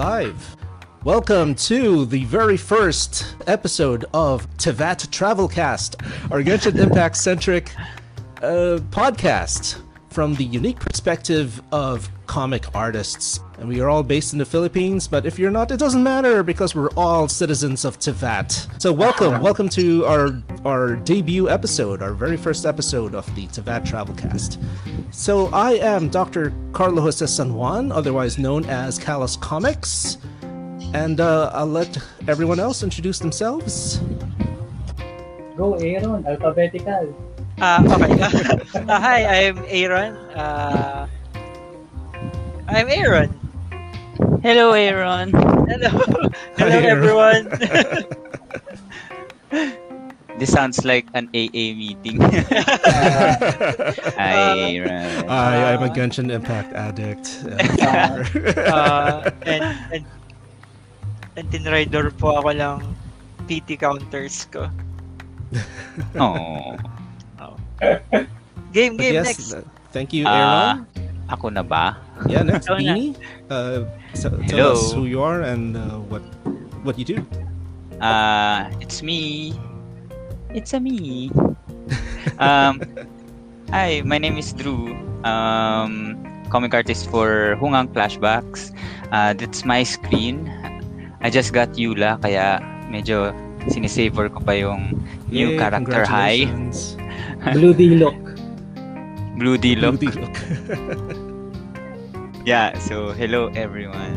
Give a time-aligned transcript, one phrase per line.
[0.00, 0.56] Live.
[1.04, 7.74] Welcome to the very first episode of Tevat Travelcast, our Genshin Impact centric
[8.38, 13.40] uh, podcast from the unique perspective of comic artists.
[13.58, 16.44] And we are all based in the Philippines, but if you're not, it doesn't matter
[16.44, 18.80] because we're all citizens of Tevat.
[18.80, 20.30] So welcome, welcome to our
[20.64, 24.62] our debut episode, our very first episode of the Tevat Travelcast.
[25.10, 26.52] So I am Dr.
[26.72, 30.18] Carlo Jose San Juan, otherwise known as Callus Comics.
[30.94, 31.98] And uh, I'll let
[32.28, 33.98] everyone else introduce themselves.
[35.56, 36.24] Go, Aaron.
[36.24, 37.12] Alphabetical.
[37.60, 38.22] Ah, okay.
[38.88, 40.14] Ah, hi, I'm Aaron.
[40.38, 41.08] Uh,
[42.70, 43.30] I'm Aaron.
[44.42, 45.30] Hello, Aaron.
[45.32, 45.90] Hello.
[46.56, 47.44] Hello, Hi, everyone.
[50.40, 52.16] This sounds like an AA meeting.
[54.16, 55.28] Hi, Aaron.
[55.28, 57.44] I, I'm a Genshin Impact addict.
[57.84, 60.04] uh, and, and,
[61.36, 62.80] and tinrider po ako lang
[63.52, 64.70] PT counters ko.
[66.16, 66.72] Oh.
[68.72, 69.52] Game, game, yes, next.
[69.52, 69.60] uh,
[69.92, 70.88] thank you, Ah, Aaron.
[71.30, 71.96] Ako na ba?
[72.26, 72.66] yeah, next.
[72.66, 73.14] Beanie.
[73.48, 74.46] Uh, so, Hello.
[74.50, 76.22] tell us who you are and uh, what
[76.82, 77.18] what you do.
[78.02, 79.54] Uh, it's me.
[80.50, 81.30] It's a me.
[82.36, 82.84] Um,
[83.72, 84.92] hi, my name is Drew.
[85.24, 86.20] Um,
[86.52, 88.76] comic artist for Hungang Flashbacks.
[89.12, 90.48] Uh, that's my screen.
[91.20, 92.60] I just got Yula, kaya
[92.92, 93.32] medyo
[93.72, 95.00] sinisavor ko pa yung
[95.32, 96.44] new Yay, character high.
[97.56, 98.29] Blue D-Look.
[99.40, 99.98] Blue D-Look.
[99.98, 100.36] Blue D-Look.
[102.44, 104.16] Yeah, so hello everyone.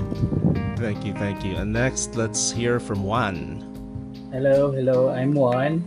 [0.80, 1.60] thank you, thank you.
[1.60, 3.60] And next, let's hear from Juan.
[4.32, 5.12] Hello, hello.
[5.12, 5.84] I'm Juan.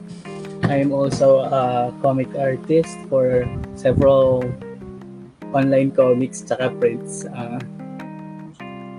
[0.69, 4.45] I'm also a comic artist for several
[5.57, 7.25] online comics tsaka prints.
[7.25, 7.57] Uh,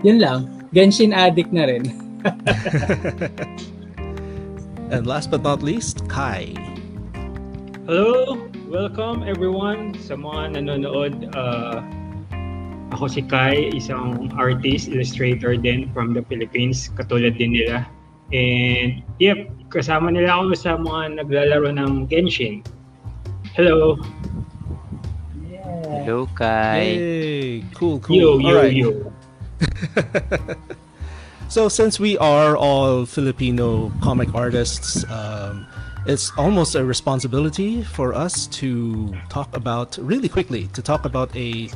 [0.01, 0.49] yun lang.
[0.73, 1.85] Genshin addict na rin.
[4.89, 6.57] and last but not least, Kai.
[7.85, 8.46] Hello!
[8.67, 11.31] Welcome everyone sa mga nanonood.
[11.31, 11.79] Uh,
[12.91, 17.87] ako si Kai, isang artist, illustrator din from the Philippines, katulad din nila.
[18.35, 22.59] And yep, kasama nila ako sa mga naglalaro ng Genshin.
[23.55, 23.95] Hello!
[25.47, 26.03] Yeah.
[26.03, 26.83] Hello, Kai.
[26.99, 27.51] Yay!
[27.71, 28.19] Cool, cool.
[28.19, 28.75] Yo, All yo, right.
[28.75, 28.91] yo.
[31.47, 35.65] So, since we are all Filipino comic artists, um,
[36.07, 41.69] it's almost a responsibility for us to talk about really quickly to talk about a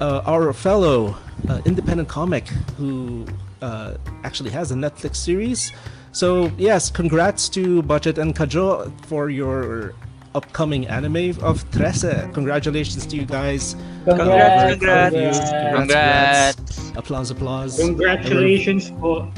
[0.00, 1.14] uh, our fellow
[1.48, 3.26] uh, independent comic who
[3.62, 5.72] uh, actually has a Netflix series.
[6.12, 9.94] So yes, congrats to Budget and Kajo for your
[10.34, 12.32] upcoming anime of Trece.
[12.34, 13.76] Congratulations to you guys.
[14.04, 15.50] Congrats, congrats.
[15.76, 16.92] Congrats.
[16.96, 17.78] Applause, applause.
[17.78, 19.30] Congratulations po.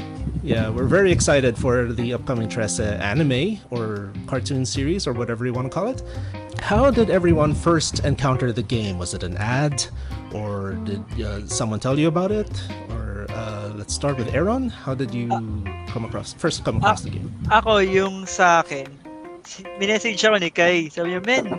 [0.47, 5.53] Yeah, we're very excited for the upcoming Tressa anime or cartoon series or whatever you
[5.53, 6.07] want to call it.
[6.62, 8.97] How did everyone first encounter the game?
[8.97, 9.83] Was it an ad,
[10.33, 12.47] or did uh, someone tell you about it?
[12.91, 14.71] Or uh, let's start with Aaron.
[14.71, 15.27] How did you
[15.91, 17.27] come across first come across the game?
[17.51, 18.87] Ako, yung sa akin,
[19.83, 20.87] minessage ako ni Kai.
[20.95, 21.59] Sabi niya, Men,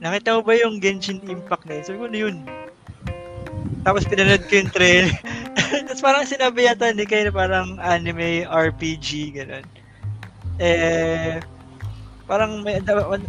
[0.00, 1.84] nakita mo ba yung Genshin Impact na yun?
[1.84, 2.61] Sabi ko, ano yun?
[3.80, 5.16] Tapos pinanood ko yung trailer.
[5.88, 9.08] Tapos parang sinabi yata ni Kai na parang anime, RPG,
[9.40, 9.66] gano'n.
[10.60, 11.40] Eh,
[12.28, 12.78] parang may,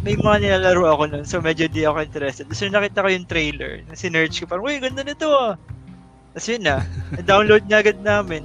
[0.04, 2.46] may mga nilalaro ako nun, so medyo di ako interested.
[2.46, 5.56] Tapos nakita ko yung trailer, na sinerch ko, parang, uy, ganda nito ah.
[6.36, 6.84] Tapos yun na,
[7.26, 8.44] download niya agad namin.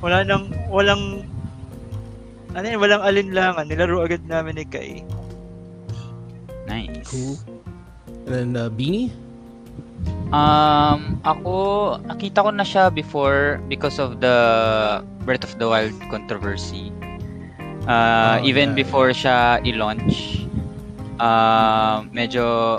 [0.00, 1.26] Wala nang, walang,
[2.56, 3.68] ano yun, walang alinlangan.
[3.68, 5.04] Nilaro agad namin ni Kai.
[6.66, 7.06] Nice.
[7.06, 7.36] Cool.
[8.26, 9.10] And then uh, Beanie.
[10.30, 14.38] Um, ako, nakita ko na siya before because of the
[15.26, 16.94] Breath of the Wild controversy.
[17.90, 20.46] Uh, Oh, even yeah, before siya i-launch,
[21.18, 22.78] uh, medyo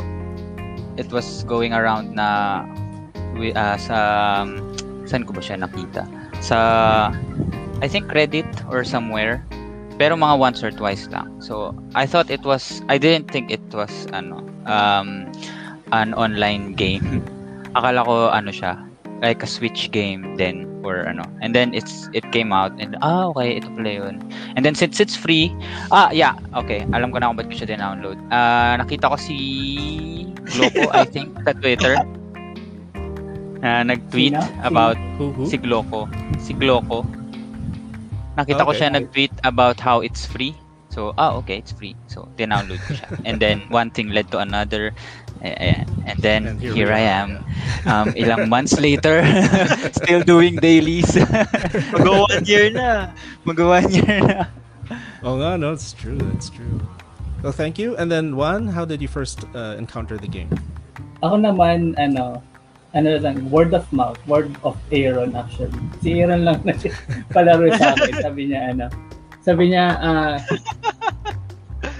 [0.95, 2.63] it was going around na
[3.35, 3.97] uh, sa
[5.03, 6.07] saan ko ba siya nakita?
[6.39, 6.57] Sa
[7.81, 9.43] I think Reddit or somewhere.
[9.99, 11.29] Pero mga once or twice lang.
[11.43, 15.27] So, I thought it was I didn't think it was ano um
[15.91, 17.21] an online game.
[17.75, 18.75] Akala ko ano siya,
[19.21, 21.23] like a Switch game then or ano.
[21.39, 24.15] And then it's it came out and ah okay, ito pala yun.
[24.57, 25.53] And then since it's free,
[25.93, 26.83] ah yeah, okay.
[26.91, 28.17] Alam ko na kung ba't ko siya din-download.
[28.33, 29.37] Ah nakita ko si
[30.51, 31.95] Gloco, I think, sa Twitter.
[33.61, 34.41] Na nag-tweet Sino?
[34.65, 35.45] about who?
[35.45, 36.09] si Gloco.
[36.41, 37.05] Si Gloco.
[38.35, 38.79] Nakita ko Okay.
[38.83, 40.57] siya nag-tweet about how it's free.
[40.91, 41.95] So, ah, okay, it's free.
[42.11, 43.07] So, download ko siya.
[43.23, 44.91] And then, one thing led to another.
[45.41, 45.89] Ayan.
[46.05, 47.41] And then And here here, I am.
[47.89, 49.25] Um, ilang months later,
[49.97, 51.09] still doing dailies.
[51.93, 53.09] Mag one year na.
[53.41, 54.45] Mag one year na.
[55.25, 56.21] Oh no, no, it's true.
[56.37, 56.81] It's true.
[57.41, 57.97] Well, thank you.
[57.97, 60.49] And then Juan, how did you first uh, encounter the game?
[61.25, 62.41] Ako naman, ano,
[62.93, 65.73] ano lang, word of mouth, word of Aaron actually.
[66.05, 66.77] Si Aaron lang na
[67.33, 68.13] palaro sa akin.
[68.21, 68.85] Sabi niya, ano,
[69.41, 70.37] sabi niya, ah,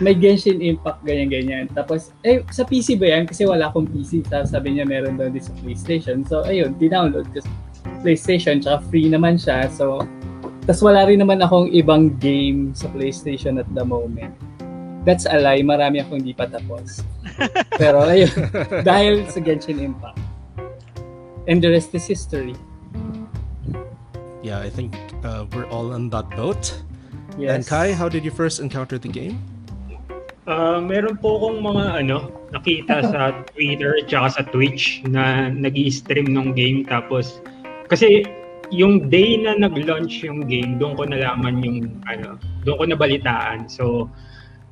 [0.02, 1.70] may Genshin Impact, ganyan-ganyan.
[1.72, 3.30] Tapos, eh, sa PC ba yan?
[3.30, 4.26] Kasi wala akong PC.
[4.26, 6.26] Tapos sabi niya, meron daw din sa PlayStation.
[6.26, 7.52] So, ayun, di-download ko sa
[8.02, 8.60] PlayStation.
[8.60, 9.70] Tsaka free naman siya.
[9.70, 10.02] So,
[10.66, 14.34] tapos wala rin naman akong ibang game sa PlayStation at the moment.
[15.06, 15.66] That's a lie.
[15.66, 17.02] Marami akong hindi pa tapos.
[17.82, 18.30] Pero ayun,
[18.86, 20.18] dahil sa Genshin Impact.
[21.50, 22.54] And the rest is history.
[24.46, 24.94] Yeah, I think
[25.26, 26.78] uh, we're all on that boat.
[27.38, 27.50] Yes.
[27.50, 29.42] And Kai, how did you first encounter the game?
[30.52, 36.36] Ah, meron po akong mga ano, nakita sa Twitter at sa Twitch na nag stream
[36.36, 37.40] ng game tapos
[37.88, 38.28] kasi
[38.68, 42.36] yung day na nag-launch yung game, doon ko nalaman yung ano,
[42.68, 43.72] doon ko nabalitaan.
[43.72, 44.12] So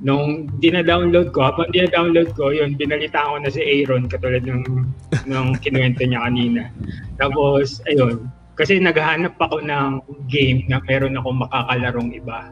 [0.04, 4.64] nung dina-download ko, habang dina-download ko, yun, binalitaan ko na si Aaron katulad ng,
[5.28, 6.72] ng kinuwento niya kanina.
[7.20, 10.00] Tapos, ayun, kasi naghahanap ako ng
[10.32, 12.48] game na meron akong makakalarong iba.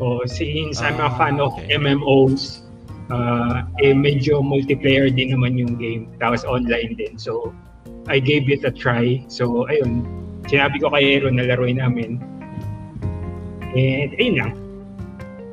[0.00, 1.76] O since I'm a Ah, fan of okay.
[1.76, 2.64] MMOs,
[3.12, 6.08] uh, eh medyo multiplayer din naman yung game.
[6.18, 7.20] Tapos online din.
[7.20, 7.52] So,
[8.08, 9.22] I gave it a try.
[9.28, 10.08] So, ayun,
[10.48, 12.18] sinabi ko kay Aaron na laruin namin.
[13.76, 14.52] And ayun lang.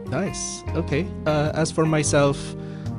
[0.07, 0.63] Nice.
[0.73, 1.03] Okay.
[1.27, 2.39] Uh, as for myself,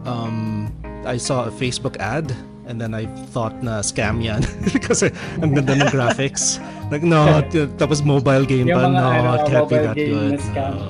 [0.04, 0.68] um,
[1.08, 2.28] I saw a Facebook ad
[2.68, 4.44] and then I thought na scam yan
[4.84, 5.08] kasi
[5.40, 6.60] ang ganda ng graphics.
[6.92, 7.40] Like, no,
[7.80, 8.84] tapos mobile game pa.
[8.84, 9.08] No,
[9.40, 10.36] it can't be that good.
[10.36, 10.72] na scam.
[10.76, 10.88] No.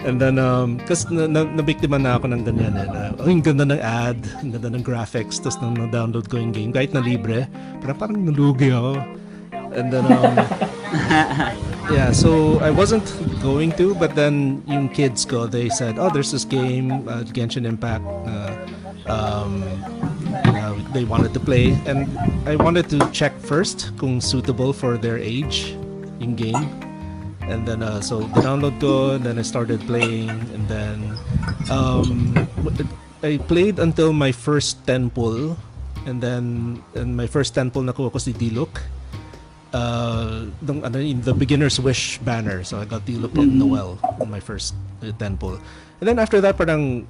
[0.00, 2.88] And then, um, kasi na, na, nabiktima na ako ng ganyan eh.
[2.88, 6.56] Na, oh, yung ganda ng ad, ang ganda ng graphics, tapos nang na-download ko yung
[6.56, 7.44] game, kahit na libre,
[7.84, 8.96] parang parang nalugi ako.
[9.76, 10.34] And then, um,
[11.92, 13.04] yeah, so I wasn't
[13.44, 17.68] going to, but then yung kids ko, they said, oh, there's this game, uh, Genshin
[17.68, 18.56] Impact, uh,
[19.04, 19.60] um,
[20.48, 22.08] uh, they wanted to play, and
[22.48, 25.76] I wanted to check first kung suitable for their age,
[26.24, 26.89] yung game.
[27.50, 31.18] And then, uh, so download ko, and then I started playing, and then,
[31.66, 32.38] um,
[33.26, 35.58] I played until my first 10 pull,
[36.06, 38.70] and then, and my first 10 pull nakuha ko si Diluc
[39.72, 42.64] uh, nung, ano, in the beginner's wish banner.
[42.64, 45.58] So I got Diluc and Noel in my first uh, 10 pull.
[46.00, 47.06] And then after that, parang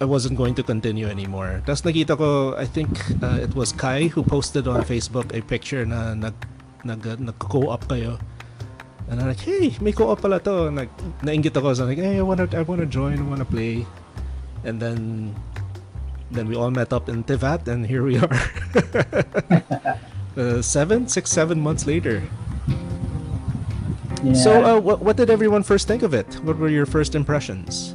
[0.00, 1.62] I wasn't going to continue anymore.
[1.66, 2.90] Tapos nakita ko, I think
[3.22, 6.34] uh, it was Kai who posted on Facebook a picture na nag,
[6.84, 8.18] nag, uh, nag-co-op kayo.
[9.08, 10.70] And I'm like, hey, may co-op pala to.
[10.70, 10.88] Nag,
[11.24, 11.72] nainggit ako.
[11.72, 13.86] So I'm like, hey, I wanna, I wanna join, I wanna play.
[14.64, 15.34] And then,
[16.30, 18.28] then we all met up in Tivat, and here we are.
[20.36, 22.22] uh, seven, six, seven months later.
[24.22, 24.34] Yeah.
[24.34, 26.28] So, uh, what, what did everyone first think of it?
[26.44, 27.94] What were your first impressions?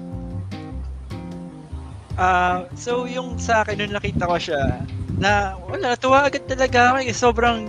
[2.17, 4.81] Ah, so yung sa akin nung nakita ko siya,
[5.17, 6.97] na wala, natuwa agad talaga ako.
[7.05, 7.13] eh.
[7.13, 7.59] Sobrang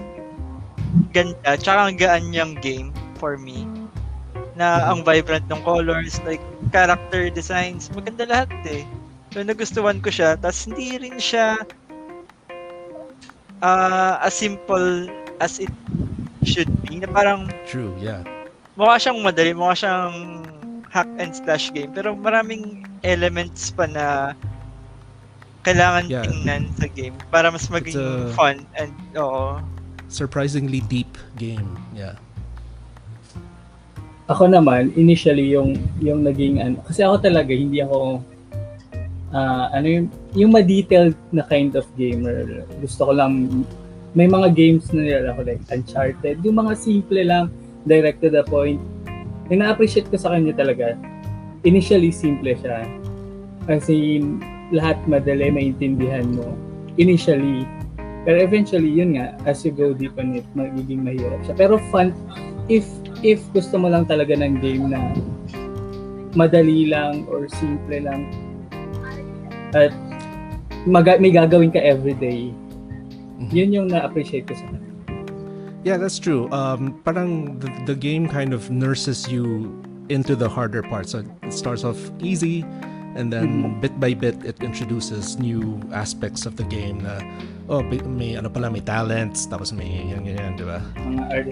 [1.13, 2.93] ganda, tsaka ang gaan niyang game
[3.25, 3.65] for me.
[4.53, 8.85] Na ang vibrant ng colors, like character designs, maganda lahat eh.
[9.33, 11.57] So nagustuhan ko siya, tapos hindi rin siya
[13.65, 15.09] ah as simple
[15.41, 15.73] as it
[16.45, 17.01] should be.
[17.01, 18.21] Na parang True, yeah.
[18.77, 20.45] mukha siyang madali, mukha siyang
[20.93, 21.91] hack and slash game.
[21.97, 24.37] Pero maraming elements pa na
[25.65, 26.29] kailangan Yeah.
[26.29, 29.59] tingnan sa game para mas maging a- fun and oo.
[30.07, 32.15] Surprisingly deep game, yeah.
[34.25, 38.25] Ako naman initially yung yung naging ano kasi ako talaga hindi ako
[39.37, 42.65] ah, ano yung yung ma-detailed na kind of gamer.
[42.81, 43.65] Gusto ko lang
[44.15, 46.39] may mga games na nila ako like Uncharted.
[46.47, 47.51] Yung mga simple lang
[47.85, 48.81] direct to the point.
[49.51, 50.97] Yung na-appreciate ko sa kanya talaga.
[51.67, 52.87] Initially simple siya.
[53.67, 54.23] Kasi
[54.71, 56.55] lahat madali maintindihan mo.
[56.97, 57.67] Initially
[58.25, 62.11] pero eventually yun nga as you go deep on it magiging mahirap siya pero fun
[62.73, 62.85] if
[63.21, 65.13] if gusto mo lang talaga ng game na
[66.35, 68.27] madali lang or simple lang
[69.77, 69.93] at
[70.85, 72.51] maga- may gagawin ka everyday
[73.41, 73.51] Mhm.
[73.53, 74.83] yun yung na-appreciate ko sa kanya
[75.85, 76.49] Yeah, that's true.
[76.49, 79.69] Um, parang the, the game kind of nurses you
[80.09, 81.13] into the harder parts.
[81.13, 82.65] So it starts off easy,
[83.15, 87.03] and then bit by bit it introduces new aspects of the game.
[87.03, 87.23] Na
[87.71, 90.83] oh, may, ano pala, may talents, tapos may yan ganyan, di ba?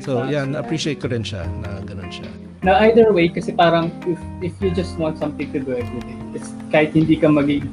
[0.02, 2.28] So yeah, na-appreciate ko rin siya na ganun siya.
[2.62, 6.54] na either way kasi parang if, if you just want something to do everyday it's
[6.70, 7.66] kahit hindi ka maging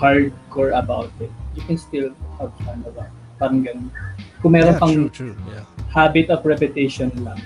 [0.00, 2.08] hardcore about it you can still
[2.40, 3.04] have fun diba?
[3.36, 3.92] Parang ganun.
[4.40, 5.36] Kung meron Yeah, pang true, true.
[5.52, 5.64] Yeah.
[5.92, 7.38] habit of repetition lang.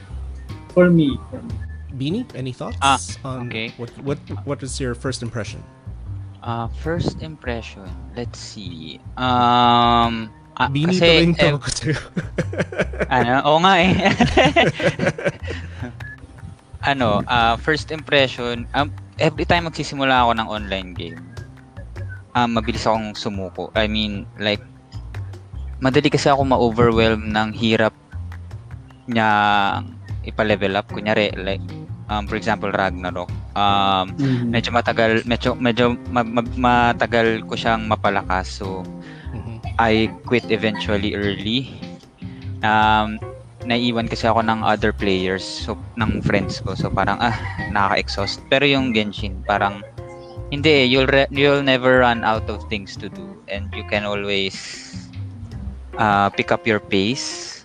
[0.72, 1.54] For me, for me.
[1.98, 3.74] Beanie, any thoughts Ah, on okay.
[3.76, 5.60] what what what was your first impression?
[6.38, 9.02] Uh, first impression, let's see.
[9.18, 11.98] Um, ah, Beanie kasi, pala yung eh, tawag ko sa'yo.
[13.18, 13.92] ano, oo nga eh.
[16.90, 21.18] ano, ah, first impression, um, every time magsisimula ako ng online game,
[22.38, 23.74] um, mabilis akong sumuko.
[23.74, 24.62] I mean, like,
[25.82, 27.94] madali kasi ako ma-overwhelm ng hirap
[29.10, 29.28] niya
[30.22, 30.86] ipa-level up.
[30.86, 31.62] Kunyari, like,
[32.08, 33.30] um, for example, Ragnarok.
[33.54, 34.50] Um, Mhm.
[34.52, 38.60] medyo matagal, medyo, medyo ma- ma- matagal ko siyang mapalakas.
[38.60, 38.82] So,
[39.32, 39.60] Mhm.
[39.78, 41.78] I quit eventually early.
[42.64, 43.20] Um,
[43.64, 46.74] naiiwan kasi ako ng other players, so ng friends ko.
[46.74, 47.36] So parang ah,
[47.70, 48.42] nakaka-exhaust.
[48.48, 49.84] Pero yung Genshin, parang
[50.48, 54.08] hindi, eh, you'll re- you'll never run out of things to do and you can
[54.08, 54.56] always
[55.98, 57.62] uh, pick up your pace.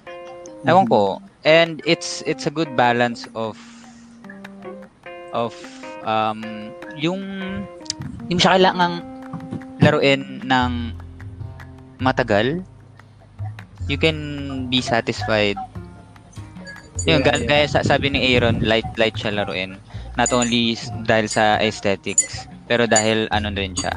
[0.67, 1.21] Ewan ko.
[1.43, 3.55] And it's it's a good balance of
[5.33, 5.51] of
[6.05, 7.19] um yung
[8.23, 8.95] hindi mo siya kailangang
[9.83, 10.71] laruin ng
[11.99, 12.63] matagal.
[13.91, 14.15] You can
[14.71, 15.59] be satisfied.
[17.03, 17.49] Yung Yeah, ga- yeah.
[17.51, 19.75] gaya sa, sabi ni Aaron, light light siya laruin.
[20.15, 23.91] Not only dahil sa aesthetics, pero dahil ano rin siya.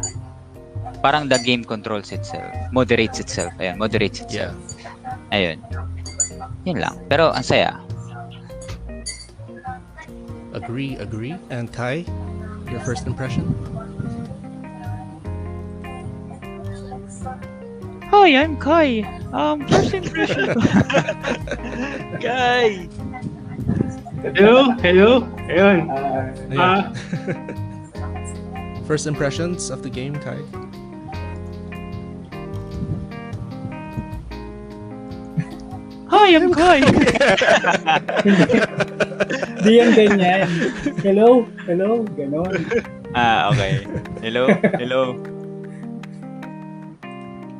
[1.05, 2.51] Parang the game controls itself.
[2.75, 3.55] Moderates itself.
[3.63, 4.51] Ayun, moderates Yeah.
[4.51, 4.57] itself.
[5.31, 5.59] Ayun.
[6.67, 6.99] Yun lang.
[7.07, 7.79] Pero ang saya.
[10.57, 11.37] Agree, agree.
[11.51, 12.07] And Kai,
[12.71, 13.45] your first impression?
[18.09, 19.03] Hi, I'm Kai.
[19.35, 20.55] Um, first impression.
[22.25, 22.89] Kai!
[24.23, 24.71] Hello?
[24.81, 25.21] Hello?
[25.53, 25.93] Ayun.
[26.57, 26.89] Ah,
[28.87, 30.41] First impressions of the game, Kai?
[36.17, 36.81] Hi, I'm Kai!
[39.61, 40.49] Di yan ganyan.
[41.05, 41.45] Hello?
[41.69, 42.09] Hello?
[42.17, 42.57] Ganon.
[43.13, 43.85] Ah, okay.
[44.25, 44.49] Hello?
[44.81, 45.13] Hello?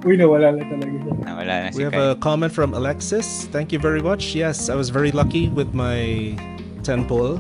[0.09, 1.13] Uy, nawala na talaga siya.
[1.21, 2.17] Nawala na si We have Kai.
[2.17, 3.45] a comment from Alexis.
[3.53, 4.33] Thank you very much.
[4.33, 6.33] Yes, I was very lucky with my
[6.81, 7.37] 10 pull.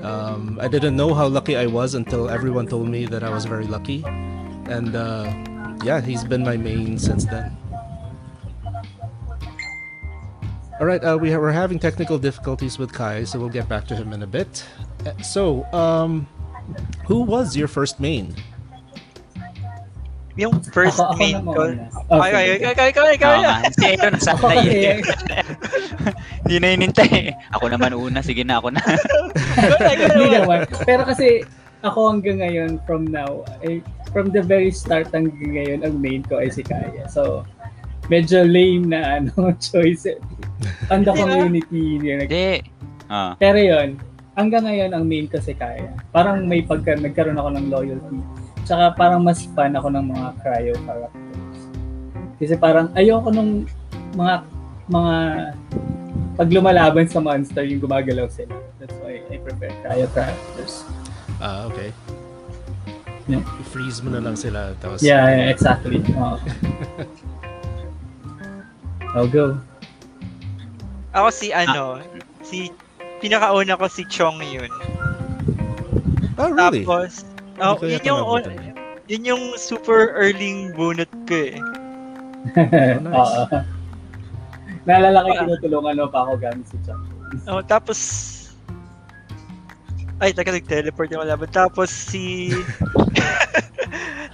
[0.00, 3.44] Um, I didn't know how lucky I was until everyone told me that I was
[3.44, 4.00] very lucky.
[4.64, 5.28] And uh,
[5.84, 7.52] yeah, he's been my main since then.
[10.78, 13.96] All right, uh, we we're having technical difficulties with Kai, so we'll get back to
[13.98, 14.62] him in a bit.
[15.02, 16.30] Uh, So, um,
[17.02, 18.30] who was your first main?
[20.38, 21.74] Yung first Ako, main ko.
[22.14, 23.62] Oh, Ay, ay, ay, ay, ay, ay, ay.
[23.74, 24.98] Si Aaron Ako sana kasi, yun.
[26.46, 27.34] Hindi na inintay.
[27.58, 28.22] Ako naman una.
[28.22, 28.78] Sige na, ako na.
[30.14, 30.62] Hindi naman.
[30.86, 31.42] Pero kasi
[31.82, 33.82] ako hanggang ngayon from now, ay,
[34.14, 37.10] from the very start hanggang ngayon, ang main ko ay si Kaya.
[37.10, 37.42] So,
[38.08, 40.18] medyo lame na ano choice.
[40.90, 42.00] On the community.
[42.02, 42.64] Hindi.
[43.08, 43.32] Ah.
[43.40, 43.96] Pero yun,
[44.36, 45.92] hanggang ngayon ang main ko si Kaya.
[46.12, 48.18] Parang may pagka nagkaroon ako ng loyalty.
[48.68, 51.60] Tsaka parang mas fan ako ng mga cryo characters.
[52.36, 53.64] Kasi parang ayoko nung
[54.12, 54.44] mga
[54.88, 55.14] mga
[56.38, 58.54] pag lumalaban sa monster yung gumagalaw sila.
[58.76, 60.84] That's why I prefer cryo characters.
[61.40, 61.90] Ah, okay.
[63.28, 63.44] Yeah.
[63.60, 64.72] I-freeze mo na lang sila.
[64.80, 66.00] Tapos, Yeah, yeah exactly.
[66.16, 66.40] Oo.
[69.16, 69.56] I'll go.
[71.16, 72.04] Ako si ano,
[72.44, 72.68] si
[73.24, 74.68] pinakauna ko si Chong yun.
[76.38, 76.86] Oh, really?
[76.86, 77.26] Tapos,
[77.58, 78.42] oh, yun yung, yun.
[79.10, 81.58] yun yung super early bunot ko eh.
[83.02, 83.10] nice.
[83.10, 83.42] Oo.
[84.86, 87.00] Naalala ko tinutulungan mo pa ako gamit si Chuck.
[87.50, 87.98] Oh, tapos,
[90.22, 91.50] ay, taga nag-teleport yung laban.
[91.50, 92.54] Tapos si,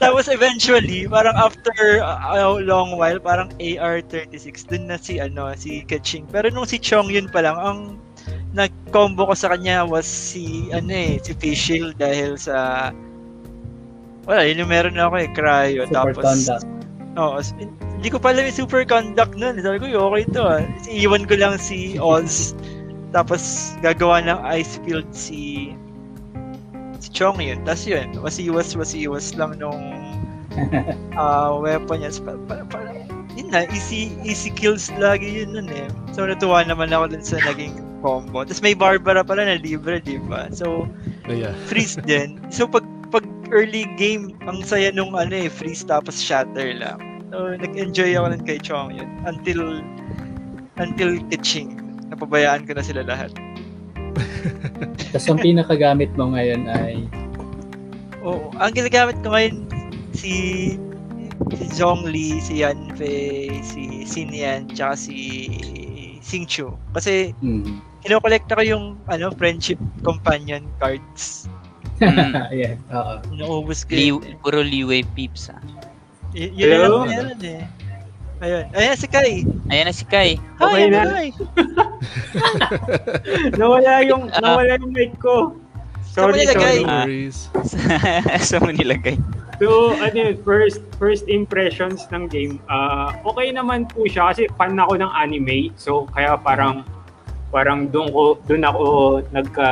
[0.04, 6.28] tapos eventually, parang after a long while, parang AR-36, dun na si, ano, si Kaching.
[6.28, 7.78] Pero nung si Chong yun pa lang, ang
[8.54, 12.90] nag-combo ko sa kanya was si, ano eh, si Fischl dahil sa,
[14.25, 15.82] wala, yun yung meron ako eh, cryo.
[15.84, 16.66] Super tapos, conduct.
[17.18, 17.37] Oo.
[17.38, 17.54] s-
[17.94, 19.56] hindi ko pala yung super conduct nun.
[19.64, 20.61] Sabi ko, "Yo, okay to ah.
[20.90, 22.52] Iiwan ko lang si Oz.
[23.16, 25.73] Tapos, gagawa ng ice field si
[27.14, 27.62] Chong yun.
[27.62, 29.94] Tapos yun, wasiwas lang nung
[31.18, 32.11] ah weapon niya.
[32.21, 32.78] Pa, pa, pa,
[33.38, 35.87] yun na, easy, easy kills lagi yun nun eh.
[36.14, 38.44] So, natuwa naman ako dun sa naging combo.
[38.44, 40.52] Tapos may Barbara pala na libre, di ba?
[40.52, 40.85] So,
[41.33, 41.56] yeah.
[41.66, 42.37] freeze din.
[42.52, 47.00] So pag pag early game, ang saya nung ano eh, freeze tapos shatter lang.
[47.33, 49.80] So nag-enjoy ako nun kay Chong yun until
[50.76, 51.80] until Kitching.
[52.12, 53.33] Napabayaan ko na sila lahat.
[55.11, 57.06] Tapos ang pinakagamit mo ngayon ay
[58.25, 59.68] Oo, ang ginagamit ko ngayon
[60.16, 60.33] si
[61.52, 65.16] si Zhongli, si Yanfei, si Xinyan, tsaka si
[66.25, 66.73] Xingqiu.
[66.92, 67.78] Kasi Mm.
[68.00, 71.44] kinokolekta ko yung ano, friendship companion cards.
[71.94, 72.35] Mm.
[72.50, 73.14] Ayan, oo.
[73.38, 74.18] Naubos ko Li, yun.
[74.42, 75.62] puro Liwei peeps ah.
[76.35, 77.62] Y- yun lang meron eh.
[78.44, 78.64] Ayun.
[78.76, 79.40] Ayan si Kai.
[79.72, 80.36] Ayan na si Kai.
[80.60, 81.00] Okay Hi, na.
[81.08, 81.28] hi.
[83.60, 84.40] nawala yung Ah.
[84.44, 85.56] nawala yung mic ko.
[86.04, 86.76] Saan mo Sorry, nilagay?
[86.76, 86.84] sorry.
[86.84, 87.04] No Ah.
[87.04, 87.38] worries.
[88.48, 89.16] Sa mo nilagay.
[89.56, 94.76] So, ano yun, first first impressions ng game, ah okay naman po siya kasi fan
[94.76, 95.72] ako ng anime.
[95.74, 96.84] So, kaya parang
[97.48, 98.84] parang doon ko doon ako
[99.30, 99.70] nagka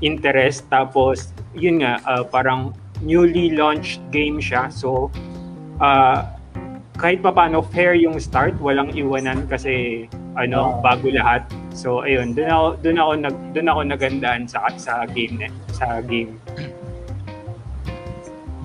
[0.00, 4.66] interest tapos yun nga ah, parang newly launched game siya.
[4.66, 5.12] So,
[5.78, 6.34] ah
[6.98, 11.46] kahit pa paano fair yung start, walang iwanan kasi ano, bago lahat.
[11.70, 16.02] So, ayun, doon ako doon ako nag doon ako nagandaan sa sa game na, sa
[16.02, 16.34] game.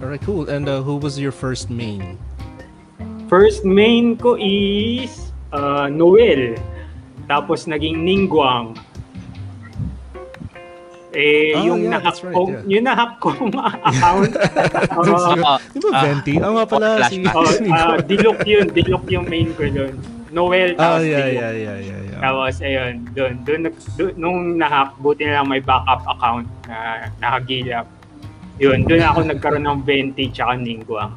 [0.01, 0.49] Alright, cool.
[0.49, 2.19] And uh, who was your first main?
[3.29, 6.59] First main ko is uh, Noel.
[7.29, 8.75] Tapos naging Ningguang.
[11.13, 12.63] Eh, Ah, yung yeah, nahack that's right, kong, yeah.
[12.67, 13.53] yung nahack kong
[13.85, 14.33] account.
[14.33, 16.33] uh, Ah, Di ba ah, Venti?
[16.41, 16.87] Ah, nga pala.
[17.11, 18.65] Si, oh, uh, Dilok yun.
[18.67, 19.93] Dilok yung main ko doon.
[20.33, 21.37] Noel, Ah, tapos yeah, Dilok.
[21.37, 22.19] yeah, yeah, yeah, yeah.
[22.19, 23.59] Tapos, ayun, doon, doon,
[23.93, 26.77] doon, nung nahack, buti na lang may backup account na
[27.19, 27.85] nakagilap.
[28.57, 31.13] Yun, doon ako nagkaroon ng 20 tsaka Ningguang.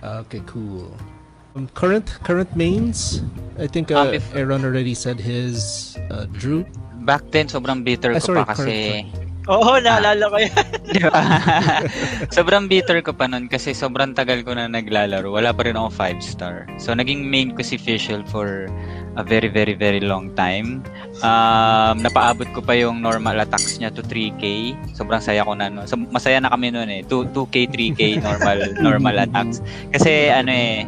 [0.00, 0.88] Okay, cool.
[1.52, 3.20] Um, current current mains.
[3.60, 5.92] I think Ah, uh, Aaron already said his.
[6.08, 6.64] Uh, Drew.
[7.02, 9.02] Back then, sobrang bitter Ah, ko sorry, pa kasi...
[9.50, 10.54] Oo, naalala ko yan.
[10.94, 11.18] Di ba?
[12.36, 15.26] sobrang bitter ko pa nun kasi sobrang tagal ko na naglalaro.
[15.26, 16.70] Wala pa rin ako 5 star.
[16.78, 18.70] So, naging main ko si Fischl for
[19.18, 20.86] a very, very, very long time.
[21.26, 24.78] Um, napaabot ko pa yung normal attacks niya to 3k.
[24.94, 25.90] Sobrang saya ko na nun.
[25.90, 27.02] So, masaya na kami nun eh.
[27.10, 29.58] 2, 2k, 3k normal normal attacks.
[29.90, 30.86] Kasi ano eh,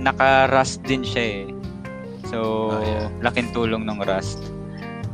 [0.00, 1.42] naka-rust din siya eh.
[2.26, 3.06] So, Ah, yeah.
[3.22, 4.42] laking tulong ng rust.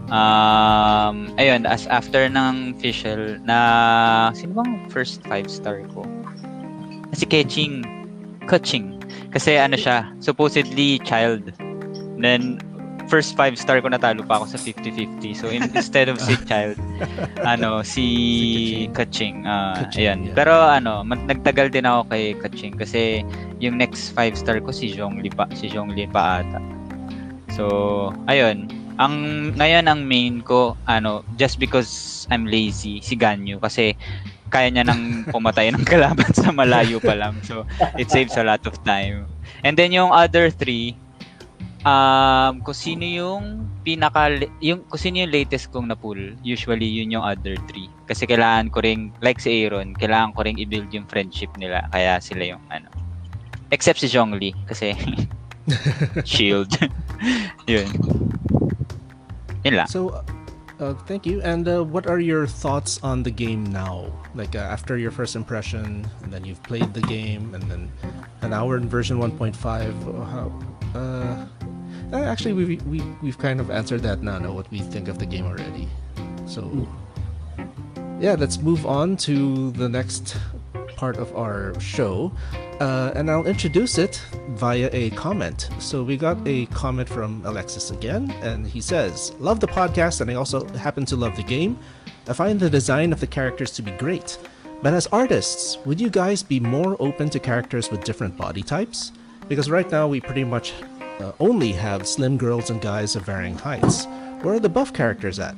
[0.06, 6.06] Um, ayun, as after ng Fischl, na, sino bang first five star ko?
[7.10, 7.82] Si Keching.
[8.46, 9.02] Keching.
[9.30, 11.50] Kasi ano siya, supposedly child.
[12.16, 12.62] Then,
[13.06, 15.34] first five star ko natalo pa ako sa 50-50.
[15.34, 16.78] So, in, instead of si child,
[17.42, 19.42] ano, si Si Keching.
[19.46, 20.18] ah, Keching, ayun.
[20.30, 20.34] yeah.
[20.34, 23.26] Pero ano, mag- nagtagal din ako kay Keching kasi
[23.58, 26.58] yung next five star ko si Zhongli pa, si Zhongli pa ata.
[27.54, 27.64] So,
[28.26, 28.70] ayun.
[28.96, 29.14] Ang
[29.56, 33.92] ngayon ang main ko ano, just because I'm lazy, si Ganyu kasi
[34.48, 37.36] kaya niya nang pumatay ng kalaban sa malayo pa lang.
[37.42, 37.66] So,
[37.98, 39.26] it saves a lot of time.
[39.66, 40.94] And then yung other three,
[41.82, 47.26] um, kung sino yung pinaka, yung, kung sino yung latest kong na-pull, usually yun yung
[47.26, 47.90] other three.
[48.06, 51.86] Kasi kailangan ko ring, like si Aaron, kailangan ko ring i-build yung friendship nila.
[51.90, 52.88] Kaya sila yung ano.
[53.74, 54.94] Except si Zhongli, kasi
[56.24, 56.70] shield.
[57.66, 57.90] yun.
[59.66, 59.90] Yun lang.
[59.90, 60.22] So,
[60.78, 61.42] uh, thank you.
[61.42, 64.06] And uh, what are your thoughts on the game now?
[64.38, 67.90] Like uh, after your first impression, and then you've played the game, and then
[68.42, 69.58] an hour in version 1.5.
[69.58, 70.46] uh, How?
[70.94, 71.46] Uh,
[72.14, 74.38] uh, actually, we we we've kind of answered that now.
[74.38, 75.90] Know what we think of the game already.
[76.46, 76.86] So,
[78.22, 80.38] yeah, let's move on to the next
[80.96, 82.32] part of our show.
[82.80, 85.68] Uh, and I'll introduce it via a comment.
[85.78, 90.30] So we got a comment from Alexis again, and he says, Love the podcast, and
[90.30, 91.78] I also happen to love the game.
[92.28, 94.38] I find the design of the characters to be great.
[94.82, 99.12] But as artists, would you guys be more open to characters with different body types?
[99.48, 100.74] Because right now we pretty much
[101.20, 104.06] uh, only have slim girls and guys of varying heights.
[104.42, 105.56] Where are the buff characters at?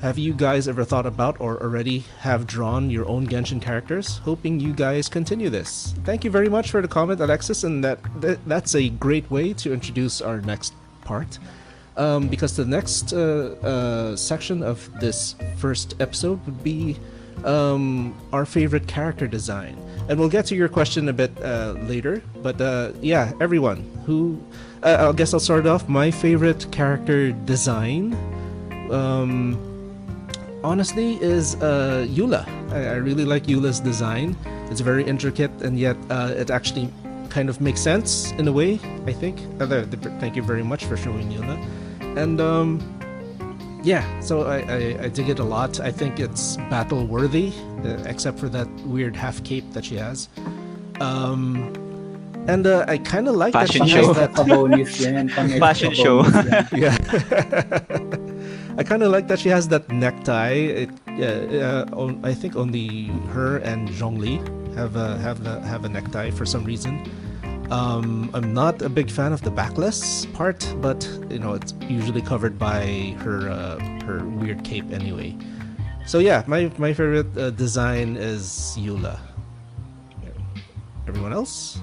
[0.00, 4.18] Have you guys ever thought about or already have drawn your own Genshin characters?
[4.18, 5.92] Hoping you guys continue this.
[6.04, 9.52] Thank you very much for the comment, Alexis, and that, that that's a great way
[9.54, 11.40] to introduce our next part.
[11.96, 16.96] Um, because the next uh, uh, section of this first episode would be
[17.44, 19.76] um, our favorite character design.
[20.08, 22.22] And we'll get to your question a bit uh, later.
[22.40, 24.40] But uh, yeah, everyone who.
[24.80, 25.88] Uh, I guess I'll start off.
[25.88, 28.14] My favorite character design.
[28.92, 29.67] Um,
[30.64, 32.46] honestly is uh, Eula.
[32.72, 34.36] I, I really like Eula's design.
[34.70, 36.92] It's very intricate and yet uh, it actually
[37.30, 38.80] kind of makes sense in a way.
[39.06, 39.38] I think.
[39.60, 41.56] Uh, the- the- thank you very much for showing Eula.
[42.16, 42.80] And um,
[43.84, 45.78] yeah, so I, I, I dig it a lot.
[45.80, 47.52] I think it's battle worthy,
[47.84, 50.28] uh, except for that weird half cape that she has.
[51.00, 51.72] Um,
[52.48, 54.12] and uh, I kind of like Fashion that she show.
[54.14, 55.28] has that bonus yan.
[55.28, 56.24] Pang Fashion show.
[56.72, 56.96] yeah.
[58.78, 60.86] I kind of like that she has that necktie.
[60.86, 64.38] It, yeah, uh, on, I think only her and Zhongli
[64.78, 67.02] have a have a have a necktie for some reason.
[67.74, 72.22] Um, I'm not a big fan of the backless part, but you know it's usually
[72.22, 75.34] covered by her uh, her weird cape anyway.
[76.06, 79.18] So yeah, my my favorite uh, design is Yula.
[81.10, 81.82] Everyone else?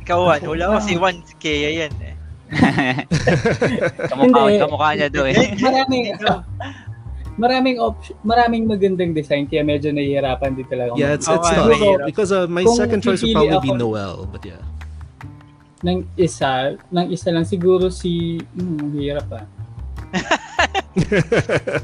[0.00, 0.48] Ikaw.
[0.48, 1.20] Wala si Juan.
[1.28, 2.15] Si Kea yan eh.
[4.10, 4.62] kamukha, Hindi.
[4.62, 5.34] kamukha niya daw eh.
[5.58, 6.14] maraming
[7.36, 10.94] maraming option, maraming magandang design kaya medyo nahihirapan din talaga.
[10.94, 11.00] ako.
[11.00, 12.06] Yeah, it's it's tough mahirap.
[12.08, 14.62] because uh, my Kung second choice would probably be Noel, but yeah.
[15.84, 19.44] Nang isa, nang isa lang siguro si hmm, hirap ah.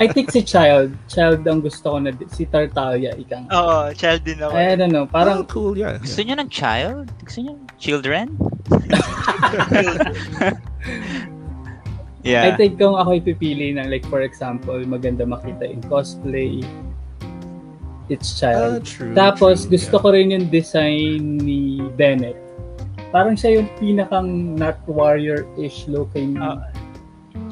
[0.00, 0.96] I think si Child.
[1.08, 3.44] Child ang gusto ko na si Tartaglia ikang.
[3.52, 4.56] Oo, child din ako.
[4.56, 6.00] I don't know, Parang parang cool, yeah.
[6.00, 7.12] Gusto niyo ng child?
[7.20, 8.26] Gusto niyo ng children?
[12.24, 12.48] yeah.
[12.48, 16.64] I think kung ako ipipili ng like for example, maganda makita in cosplay,
[18.08, 18.88] it's Child.
[18.88, 19.12] true.
[19.12, 22.40] Tapos true, gusto ko rin yung design ni Bennett.
[23.12, 26.40] Parang siya yung pinakang not warrior-ish looking.
[26.40, 26.64] Ah,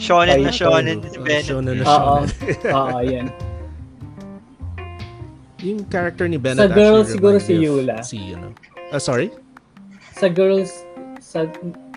[0.01, 1.45] Shonen na shonen Uh, Bennett.
[1.45, 2.29] shonen na shonen.
[2.81, 3.27] Oo, yan.
[5.61, 7.97] Yung character ni Bennett Sa girl, actually siguro si Yula.
[8.01, 8.57] Si, ano.
[8.89, 9.29] Ah, sorry?
[10.17, 10.73] Sa girls,
[11.21, 11.45] sa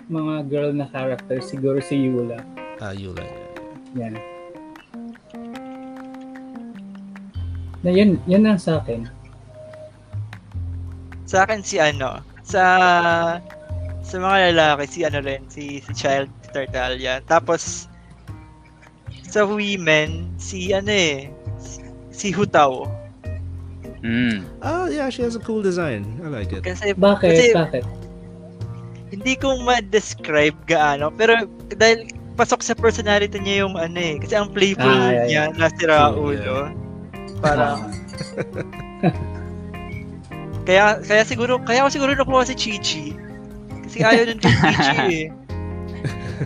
[0.06, 2.44] mga girl na character, siguro si Yula.
[2.78, 3.24] Ah, Yula.
[3.24, 4.12] Yeah, yeah.
[4.12, 4.14] Yan.
[7.80, 9.08] Na yan, yan ang sa akin.
[11.24, 12.62] Sa akin si ano, sa
[14.04, 17.24] sa mga lalaki si ano rin, si si Child si Tartaglia.
[17.24, 17.88] Tapos
[19.34, 21.26] sa women si ano eh,
[21.58, 21.82] si,
[22.14, 22.86] si Hutao.
[24.06, 24.46] Mm.
[24.62, 26.06] Ah, yeah, she has a cool design.
[26.22, 26.62] I like it.
[26.62, 27.34] Kasi Bakit?
[27.34, 27.84] kasi Bakit?
[29.10, 31.34] hindi ko ma-describe gaano, pero
[31.74, 36.14] dahil pasok sa personality niya yung ano eh, kasi ang playful Ah, yeah, niya, nasira
[36.14, 36.70] True, ulo.
[37.42, 37.90] Parang
[40.66, 43.14] kaya kaya siguro kaya ako siguro nakuha si Chichi.
[43.86, 45.26] Kasi ayaw nun kay Chichi eh.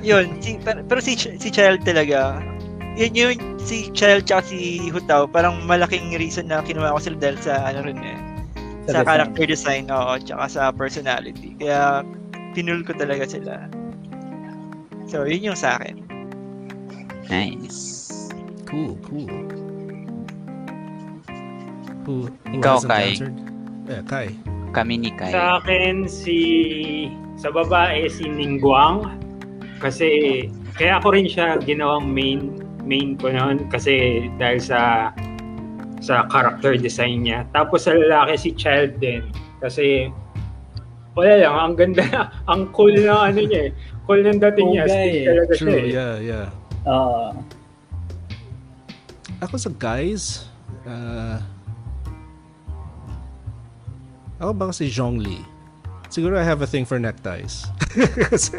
[0.04, 2.36] Yun, si, pero, pero si, si Child talaga,
[2.98, 7.38] yun yun, si Child tsaka si Hutao, parang malaking reason na kinuha ko sila dahil
[7.38, 8.18] sa ano rin eh,
[8.90, 9.06] Sa sa, design.
[9.06, 11.54] character design, oo, tsaka sa personality.
[11.62, 12.02] Kaya,
[12.58, 13.70] pinul ko talaga sila.
[15.06, 16.02] So, yun yung sa akin.
[17.30, 18.10] Nice.
[18.66, 19.30] Cool, cool.
[22.08, 23.14] Who, who Ikaw, Kai.
[23.14, 23.36] answered?
[23.86, 24.28] Yeah, Kai.
[24.74, 25.30] Kami ni Kai.
[25.32, 26.38] Sa akin, si...
[27.38, 29.06] Sa babae, si Ningguang.
[29.78, 30.08] Kasi,
[30.74, 35.12] kaya ako rin siya ginawang main main ko noon kasi dahil sa
[36.00, 37.44] sa character design niya.
[37.52, 39.28] Tapos sa lalaki si Child din
[39.60, 40.08] kasi
[41.18, 42.06] wala lang, ang ganda,
[42.52, 43.70] ang cool na ano niya eh.
[44.06, 44.84] Cool ng dating niya.
[44.86, 45.26] Pugay Stick eh.
[45.26, 45.86] talaga siya True, eh.
[45.90, 46.46] yeah, yeah.
[46.86, 47.22] Oo.
[49.42, 50.46] Ako sa guys,
[50.86, 51.38] uh,
[54.38, 55.42] ako baka si Zhongli.
[56.08, 57.68] Siguro I have a thing for neckties.
[58.30, 58.56] Kasi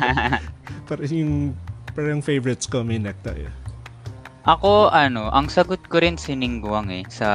[0.88, 1.32] parang yung,
[1.94, 3.46] parang yung favorites ko may necktie.
[4.44, 7.28] Ako, ano, ang sagot ko rin si Ningguang eh, sa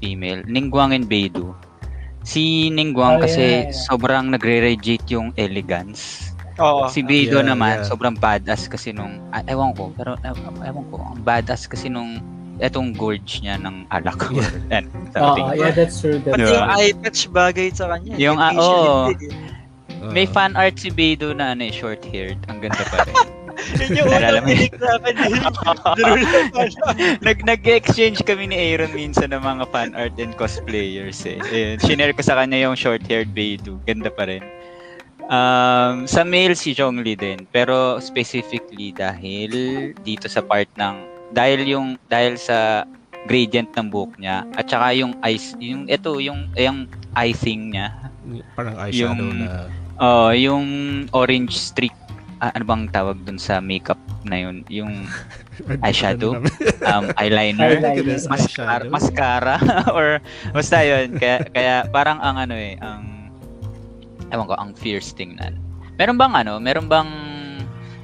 [0.00, 0.40] female.
[0.48, 1.52] Ningguang and Beidou.
[2.24, 3.84] Si Ningguang Oh, kasi yeah, yeah.
[3.84, 6.32] sobrang nagre-radiate yung elegance.
[6.56, 6.88] Oo.
[6.88, 7.84] Si Beidou Yeah, naman, yeah.
[7.84, 12.16] sobrang badass kasi nung, ah, ewan ko, pero ew- ewan ko, ang badass kasi nung,
[12.62, 14.16] etong gorge niya ng alak.
[14.32, 14.48] Yeah.
[14.72, 14.84] Yan,
[15.20, 16.16] Oo, yeah, that's true.
[16.16, 18.14] That's Pati yung eye patch bagay sa kanya.
[18.16, 19.12] Yung, ah, eh.
[20.00, 22.40] Uh, May fan art si Beidou na ano, eh, short-haired.
[22.48, 23.12] Ang ganda pa rin.
[23.80, 25.14] Yun yung unang pinig sa akin.
[27.20, 31.40] Nag nag-exchange kami ni Aaron minsan ng mga fan art and cosplayers eh.
[31.50, 33.80] Ayun, shinare ko sa kanya yung short-haired Beidou.
[33.88, 34.44] Ganda pa rin.
[35.24, 39.52] Um, sa male si Zhongli din, pero specifically dahil
[40.04, 41.00] dito sa part ng
[41.32, 42.84] dahil yung dahil sa
[43.24, 46.84] gradient ng buhok niya at saka yung eyes yung ito yung yung
[47.16, 47.88] icing niya
[48.52, 49.64] parang eyeshadow yung- na
[49.96, 50.66] oh yung
[51.16, 51.96] orange streak
[52.44, 53.96] ah, ano bang tawag dun sa makeup
[54.28, 54.60] na yun?
[54.68, 55.08] Yung
[55.86, 56.36] eyeshadow?
[56.92, 57.80] um, eyeliner?
[57.80, 58.20] Eyeliner.
[58.28, 59.56] mascara, mascara?
[59.96, 60.20] Or
[60.52, 61.16] basta yun.
[61.16, 63.32] Kaya kaya parang ang ano eh ang
[64.28, 65.56] ewan ko ang fierce tingnan.
[65.96, 66.60] Meron bang ano?
[66.60, 67.08] Meron bang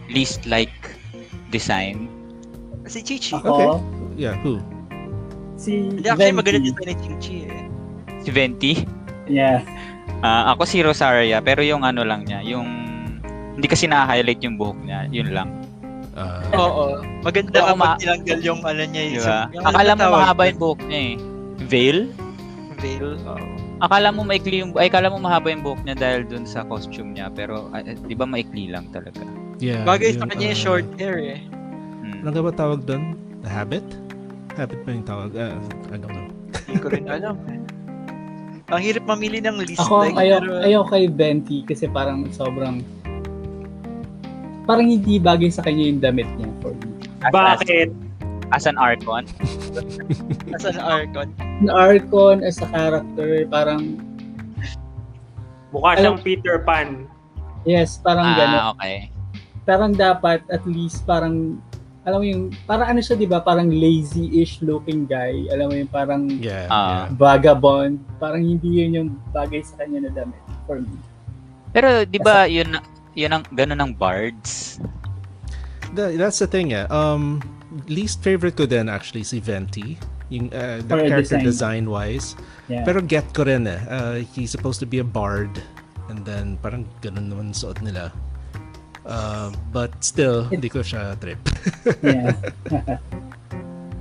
[0.08, 0.72] least like
[1.52, 2.08] design?
[2.88, 3.36] Si Chichi.
[3.36, 3.84] Ako,
[4.16, 4.58] Yeah, who?
[5.60, 7.64] si Hindi, actually maganda design ni Chichi eh.
[8.24, 8.72] si Venti?
[9.28, 9.60] Yeah.
[10.24, 12.79] Ah, ako si Rosaria pero yung ano lang niya yung
[13.52, 15.50] hindi kasi na-highlight yung buhok niya yun lang
[16.10, 16.84] Uh, Oo.
[17.22, 19.02] Maganda Oo, kapag ma- tinanggal yung ano niya.
[19.08, 21.14] Yung, ba yung akala mo mahaba yung buhok niya eh
[21.64, 21.98] veil
[22.76, 23.14] Veil.
[23.22, 23.46] Oo.
[23.78, 27.14] akala mo maikli yung ay akala mo mahaba yung buhok niya dahil dun sa costume
[27.14, 29.22] niya pero eh, 'di ba maikli lang talaga.
[29.62, 29.86] yeah.
[29.86, 31.40] Bagay sa kanya yung uh, short hair eh.
[32.02, 32.26] Hmm.
[32.26, 33.14] Ano ba tawag doon?
[33.40, 33.86] The habit?
[34.58, 35.30] Habit ba yung tawag?
[35.30, 35.56] Uh,
[35.88, 36.26] I don't know.
[36.66, 37.60] Hindi ko rin alam eh.
[38.68, 40.18] Ang hirap mamili ng least Ako, like.
[40.18, 42.82] ayaw, pero- ayaw kay Venti kasi parang sobrang
[44.64, 46.88] parang hindi bagay sa kanya yung damit niya for me.
[47.20, 47.88] As, Bakit?
[48.50, 49.24] As, as an Archon?
[50.56, 51.28] as an Archon.
[51.60, 54.00] Yung Archon as a character, parang,
[55.70, 57.06] Mukha Alam- siyang Peter Pan.
[57.62, 58.58] yes, parang gano'n.
[58.58, 58.96] Ah, okay.
[59.62, 61.62] Parang dapat at least parang,
[62.02, 63.38] alam mo yung, parang ano siya, di ba?
[63.38, 65.46] Parang lazy-ish looking guy.
[65.52, 66.66] Alam mo yung parang Yeah.
[66.66, 67.06] Ah.
[67.06, 67.14] yeah.
[67.14, 68.00] vagabond.
[68.16, 70.96] Parang hindi yun yung bagay sa kanya na damit for me.
[71.70, 72.72] Pero di ba yun
[73.14, 74.78] yun ang ganun ng bards?
[75.94, 76.86] That- that's the thing, yeah.
[76.90, 77.42] Um,
[77.90, 79.98] least favorite ko din actually si Venti.
[80.30, 81.44] Yung uh, the For character design.
[81.44, 82.38] design wise.
[82.70, 82.86] Yeah.
[82.86, 83.82] Pero get ko rin eh.
[83.90, 85.50] Uh, he's supposed to be a bard.
[86.06, 88.14] And then parang ganun naman suot nila.
[89.02, 91.40] Uh, but still, hindi ko siya trip.
[92.06, 92.30] yeah.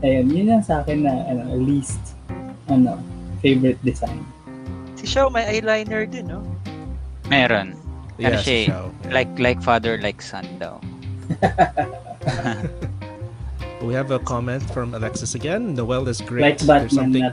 [0.06, 2.13] Ayun, yun lang sa akin na ano, least
[2.69, 3.02] ano,
[3.41, 4.22] favorite design.
[5.00, 6.45] Si Xiao may eyeliner din, no?
[7.32, 7.79] Meron.
[8.19, 9.13] Ano Yeah, siya eh, si yeah.
[9.15, 10.79] Like like father like son daw.
[13.82, 15.73] We have a comment from Alexis again.
[15.73, 16.60] Noel is great.
[16.60, 17.32] Like There's something, na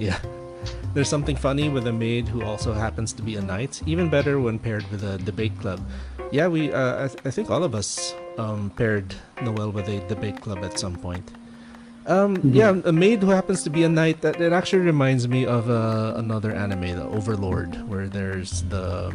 [0.00, 0.16] yeah.
[0.94, 3.82] There's something funny with a maid who also happens to be a knight.
[3.84, 5.84] Even better when paired with a debate club.
[6.32, 6.72] Yeah, we.
[6.72, 10.64] Uh, I, th- I think all of us um, paired Noel with a debate club
[10.64, 11.28] at some point.
[12.06, 14.22] Um, Yeah, a maid who happens to be a knight.
[14.22, 19.12] That it actually reminds me of uh, another anime, the Overlord, where there's the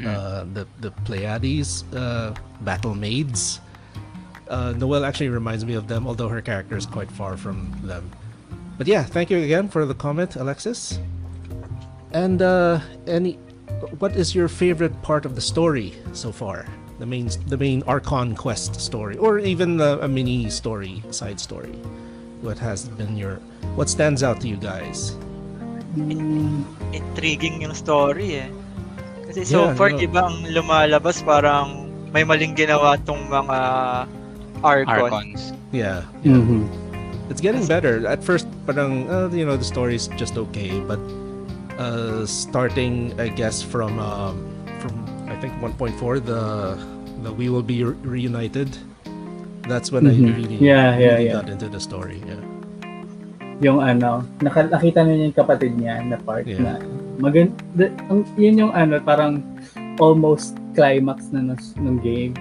[0.00, 3.60] uh, the the Pleiades uh, battle maids.
[4.48, 8.10] Uh, Noelle actually reminds me of them, although her character is quite far from them.
[8.76, 10.98] But yeah, thank you again for the comment, Alexis.
[12.12, 13.38] And uh, any,
[13.98, 16.66] what is your favorite part of the story so far?
[16.98, 21.72] The main, the main Archon quest story, or even a, a mini story, side story.
[22.42, 23.36] What has been your,
[23.74, 25.16] what stands out to you guys?
[25.96, 28.48] Mm, Intriguing yung story eh.
[29.32, 29.96] Kasi so Yeah, far, no.
[29.96, 33.58] di ba, ang lumalabas parang may maling ginawa tong mga
[34.60, 35.08] Archon.
[35.08, 35.56] Archons.
[35.72, 36.36] Yeah, yeah.
[36.36, 36.68] mhm.
[37.32, 38.04] it's getting better.
[38.04, 41.00] At first, parang uh, you know the story's just okay, but
[41.80, 44.36] uh, starting I guess from um,
[44.84, 44.92] from
[45.26, 46.76] I think 1.4 the
[47.24, 48.68] the we will be re- reunited.
[49.64, 50.36] That's when I Mhm.
[50.36, 51.38] really Yeah, yeah, really yeah.
[51.40, 52.20] got into the story.
[52.22, 52.42] Yeah,
[53.62, 56.58] Yung ano, naka, nakita niyo yung kapatid niya na part Yeah.
[56.60, 56.72] na
[57.18, 59.42] magand the, ang, yun yung ano, parang
[60.00, 62.32] almost climax na ng, ng game.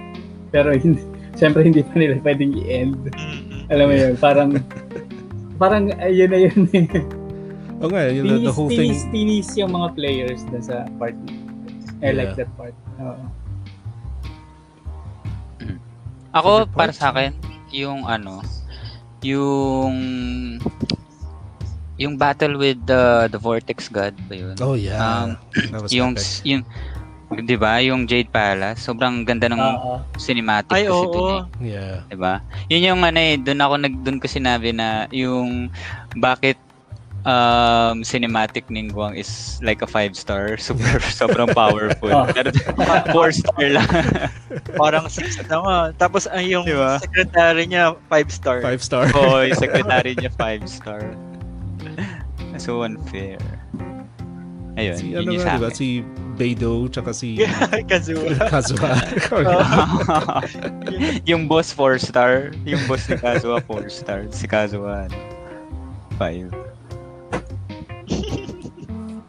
[0.51, 1.01] Pero hindi,
[1.35, 2.95] syempre hindi pa nila pwedeng i-end.
[3.11, 3.71] Mm-mm.
[3.71, 4.49] Alam mo yun, parang
[5.61, 6.87] parang ayun na yun eh.
[7.81, 9.11] nga, yun, the, the tinis, whole tinis, thing.
[9.11, 11.17] tinis yung mga players na sa part.
[12.01, 12.45] I like Yeah.
[12.45, 12.75] that part.
[12.97, 13.25] Oo.
[16.31, 16.99] Ako Favorite para part?
[16.99, 17.31] sa akin
[17.71, 18.39] yung ano,
[19.21, 19.93] yung
[22.01, 24.55] yung battle with the the Vortex God ba yun?
[24.57, 25.37] Oh yeah, Um,
[25.69, 26.41] that was yung epic.
[26.41, 26.61] yung
[27.31, 30.03] 'di ba, yung Jade Palace, sobrang ganda ng Oo.
[30.17, 31.13] cinematic Ay, kasi oo.
[31.13, 31.29] dun
[31.61, 31.77] eh.
[31.77, 32.41] Yeah, 'di ba?
[32.67, 35.69] Yun yung ano eh, doon ako nag doon ko sinabi na yung
[36.17, 36.57] bakit
[37.21, 42.09] um cinematic Ningguang is like a five star, super sobrang powerful.
[42.11, 42.25] Oh.
[42.27, 42.49] Pero
[43.15, 43.87] four star lang.
[44.81, 45.77] Parang six na nga.
[45.95, 46.97] Tapos ay yung Di ba?
[46.97, 48.59] secretary niya, five star.
[48.59, 49.05] five star.
[49.13, 51.13] oh, yung secretary niya five star.
[52.59, 53.39] So unfair.
[54.79, 55.67] Ayun, si yun ano yung sa diba?
[55.67, 55.75] akin.
[55.75, 55.87] Si
[56.39, 57.35] Beidou tsaka si
[57.91, 58.47] Kazuha.
[58.47, 58.91] Kazuha.
[61.29, 65.11] yung boss 4 star, yung boss ni Kazuha 4 star, si Kazuha
[66.15, 66.49] 5.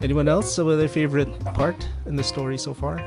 [0.03, 2.99] Anyone else with their favorite part in the story so far?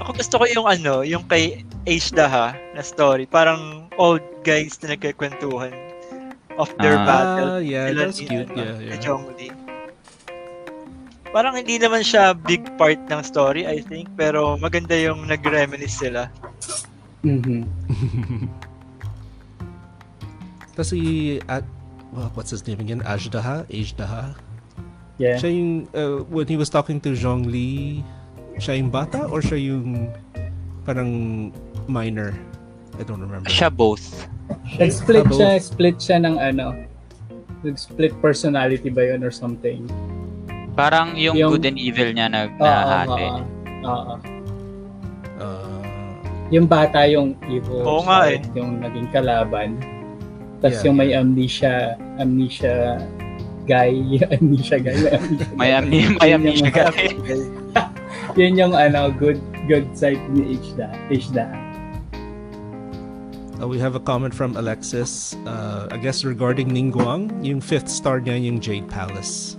[0.00, 3.24] Ako gusto ko yung ano, yung kay Age Daha na story.
[3.24, 5.89] Parang old guys na nagkikwentuhan
[6.60, 7.64] of their Ah, battle.
[7.64, 8.50] yeah, Sila that's ni, cute.
[8.50, 9.00] ano, Yeah, yeah.
[9.00, 9.48] Zhongli.
[11.30, 14.10] Parang hindi naman siya big part ng story, I think.
[14.14, 16.28] Pero maganda yung nag-reminisce sila.
[17.22, 17.64] Mhm.
[20.74, 21.00] Tapos si,
[21.46, 21.62] uh,
[22.10, 23.00] well, what's his name again?
[23.02, 23.66] Ajdaha?
[23.68, 24.34] Ajdaha?
[25.18, 25.36] Yeah.
[25.36, 28.00] Siya yung, uh, when he was talking to Zhongli,
[28.56, 30.08] siya yung bata or siya yung
[30.82, 31.52] parang
[31.86, 32.32] minor?
[32.98, 33.46] I don't remember.
[33.48, 34.26] Siya both.
[34.76, 36.74] Nag-split siya, split siya ng ano,
[37.60, 39.84] nag-split personality ba yun or something?
[40.72, 43.24] Parang yung, Yung- good and evil niya nag Oo, nahati.
[43.26, 43.40] oo,
[43.84, 44.14] oo.
[45.36, 45.78] Uh,
[46.50, 49.78] Yung bata yung evil Oo nga side, yung naging kalaban.
[50.58, 51.74] Tapos Yeah, yung may amnesia,
[52.18, 52.98] amnesia
[53.64, 53.94] guy,
[54.34, 54.98] amnesia guy,
[55.54, 56.30] may amnesia May guy.
[56.30, 57.08] amnesia, may Yun yung amnesia guy.
[58.38, 60.86] Yun yung ano, good good side ni Ishda.
[61.08, 61.46] Ishda.
[63.60, 65.36] Uh, we have a comment from Alexis.
[65.46, 69.56] Uh, I guess regarding Ningguang, yung fifth star niya yung Jade Palace.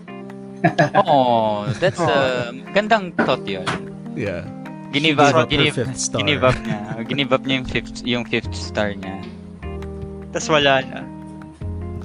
[0.93, 3.65] Oh, that's a gandang thought yun.
[4.13, 4.45] Yeah.
[4.93, 6.21] Ginive up, ginive, fifth star.
[6.21, 7.01] ginive up niya.
[7.09, 9.25] Ginive up niya yung fifth, yung fifth star niya.
[10.29, 11.01] Tapos wala na.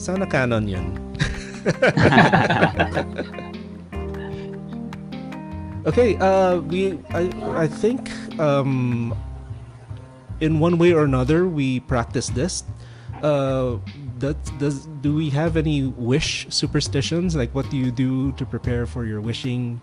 [0.01, 0.97] Sana canon yun.
[5.87, 8.11] Okay, uh, we I I think
[8.43, 9.15] um,
[10.41, 12.65] in one way or another we practice this.
[13.23, 13.81] Uh,
[14.19, 17.37] that does do we have any wish superstitions?
[17.37, 19.81] Like, what do you do to prepare for your wishing,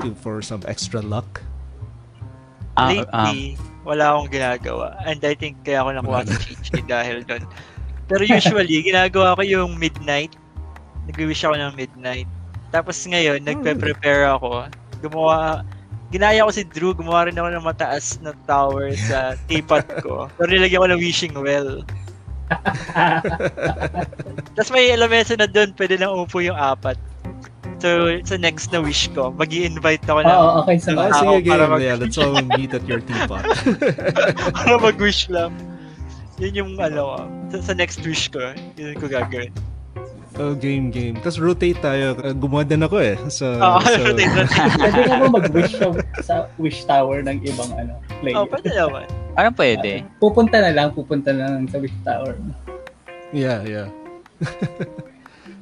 [0.00, 1.42] to, for some extra luck?
[2.76, 5.00] Ah, um, Lately, wala akong ginagawa.
[5.08, 7.48] And I think kaya ako nakuha sa Chichi dahil doon.
[8.04, 10.36] Pero usually, ginagawa ko yung midnight.
[11.08, 12.28] Nag-wish ako ng midnight.
[12.74, 14.68] Tapos ngayon, nagpe-prepare ako.
[15.00, 15.64] Gumawa,
[16.08, 20.30] ginaya ko si Drew, gumawa rin ako ng mataas na tower sa teapot ko.
[20.32, 21.82] Pero nilagyan ko ng wishing well.
[24.54, 26.94] Tapos may elemento na doon, pwede nang upo yung apat.
[27.76, 31.20] So, sa next na wish ko, mag invite ako ng Oo, okay sa Ah, Ah,
[31.20, 31.72] sige, para game.
[31.76, 33.44] mag- Yeah, let's all meet at your teapot.
[34.56, 35.52] para mag-wish lang.
[36.38, 37.18] Yun yung ano ko.
[37.52, 38.40] Sa, sa next wish ko,
[38.76, 39.52] yun ko gagawin.
[40.38, 41.16] Oh, game, game.
[41.20, 42.16] Tapos rotate tayo.
[42.20, 43.16] Uh, gumawa din ako eh.
[43.28, 44.70] Sa, Oo, sa- rotate, rotate.
[44.78, 45.86] Pwede nga ba mag-wish sa,
[46.22, 48.36] sa wish tower ng ibang ano, player?
[48.36, 49.06] Oh, pwede naman.
[49.36, 49.90] Parang pwede.
[50.20, 52.34] Pupunta na lang, pupunta na lang sa wish tower.
[53.32, 53.88] Yeah, yeah.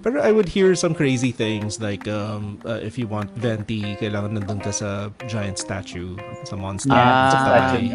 [0.05, 4.37] Pero I would hear some crazy things like um, uh, if you want venti, kailangan
[4.37, 6.13] nandun ka sa giant statue,
[6.45, 6.93] sa monster.
[6.93, 7.89] Yeah, sa statue.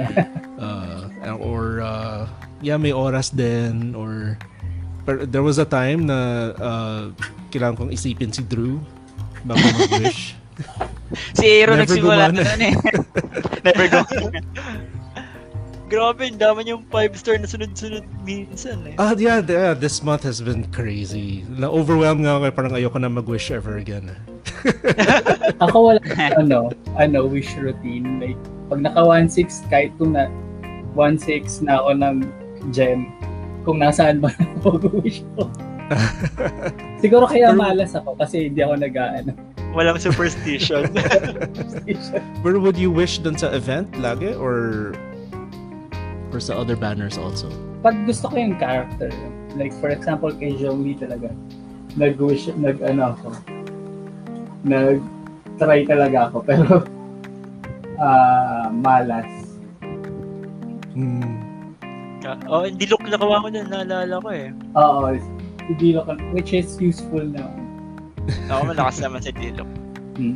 [0.58, 2.26] Uh, or uh,
[2.66, 4.42] yeah, may oras din or
[5.10, 7.04] pero there was a time na uh,
[7.50, 8.78] kailangan kong isipin si Drew
[9.42, 10.38] bago mag-wish.
[11.34, 12.76] Si Aero Never nagsimula na nun eh.
[13.66, 14.04] Never go.
[15.90, 18.94] Grabe, ang dami yung 5 star na sunod-sunod minsan eh.
[19.02, 21.48] Ah, yeah, yeah, this month has been crazy.
[21.50, 24.14] Na-overwhelmed nga ako, eh, parang ayoko na mag-wish ever again.
[25.66, 26.02] Ako wala
[26.38, 26.70] ano,
[27.00, 28.22] ano, wish routine.
[28.22, 28.38] Like,
[28.70, 30.30] pag naka 1-6, kahit kung na
[30.94, 32.16] 1-6 na ako ng
[32.70, 33.10] gem,
[33.70, 34.34] kung nasaan ba
[34.66, 35.46] ako wish ko.
[36.98, 39.38] Siguro kaya malas ako kasi hindi ako nag-ano.
[39.78, 40.90] Walang superstition.
[42.42, 44.98] Where would you wish dun sa event lagi or
[46.34, 47.46] or sa other banners also?
[47.86, 49.14] Pag gusto ko yung character,
[49.54, 51.30] like for example kay Joey talaga,
[51.94, 53.28] nag-wish, nag-ano ako,
[54.66, 56.66] nag-try talaga ako, pero
[58.02, 59.30] ah malas.
[62.20, 62.44] Hmm.
[62.48, 64.48] oh, hindi look na kawa ko na, naalala ko eh.
[64.76, 65.16] Oo,
[65.70, 66.04] hindi ko,
[66.36, 67.48] which is useful na.
[68.52, 69.70] Ako malakas naman sa Dilok.
[70.20, 70.36] Mm.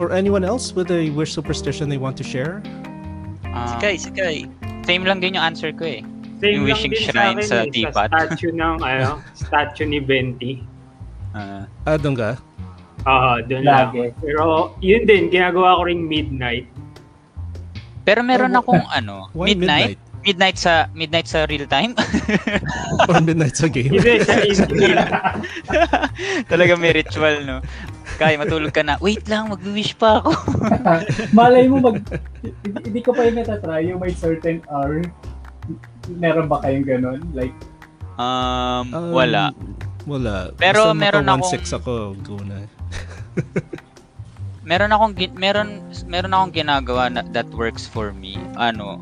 [0.00, 2.62] Or anyone else with a wish superstition they want to share?
[3.44, 4.36] Ah, Sikay, sikay.
[4.86, 6.00] same lang din yung answer ko eh.
[6.40, 8.08] Same Yung lang wishing din shrine akin sa eh, teapot.
[8.08, 10.62] Sa statue ng, ano, statue ni Venti.
[11.34, 12.38] Ah, Ah, doon ka?
[13.04, 13.92] Ah, doon lang.
[14.22, 16.64] Pero, yun din, ginagawa ko ring midnight.
[18.00, 19.98] pero meron Oh, akong ano, Why midnight?
[19.98, 20.09] Midnight
[20.56, 21.96] sa midnight sa real time.
[23.08, 23.92] Or midnight sa game?
[23.96, 24.96] Hindi, sa in
[26.52, 27.60] Talaga may ritual, no?
[28.20, 29.00] Kaya matulog ka na.
[29.00, 30.36] Wait lang, mag-wish pa ako.
[31.38, 32.04] Malay mo mag
[32.84, 35.00] hindi, ko pa yung natatry yung may certain hour.
[36.10, 37.20] Meron ba kayong ganun?
[37.32, 37.54] Like,
[38.20, 39.48] Um, Um, wala.
[40.04, 40.52] Wala.
[40.60, 42.68] Pero Basta meron akong- 1-6 ako, go na.
[44.60, 48.36] Meron akong meron meron akong ginagawa na, that works for me.
[48.60, 49.00] Ano,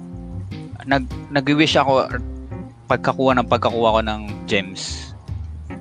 [0.88, 2.08] nag nag-wish ako
[2.88, 5.12] pagkakuha ng pagkakuha ko ng gems.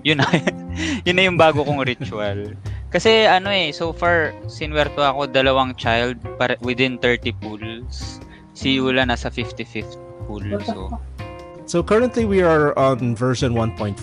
[0.04, 0.28] Yun na,
[1.08, 2.52] yun na yung bago kong ritual.
[2.92, 8.20] Kasi ano eh, so far, sinwerto ako dalawang child para within 30 pools.
[8.52, 9.96] Si Yula nasa 55th
[10.28, 10.44] pool.
[10.68, 10.92] So?
[11.68, 14.00] So currently we are on version 1.5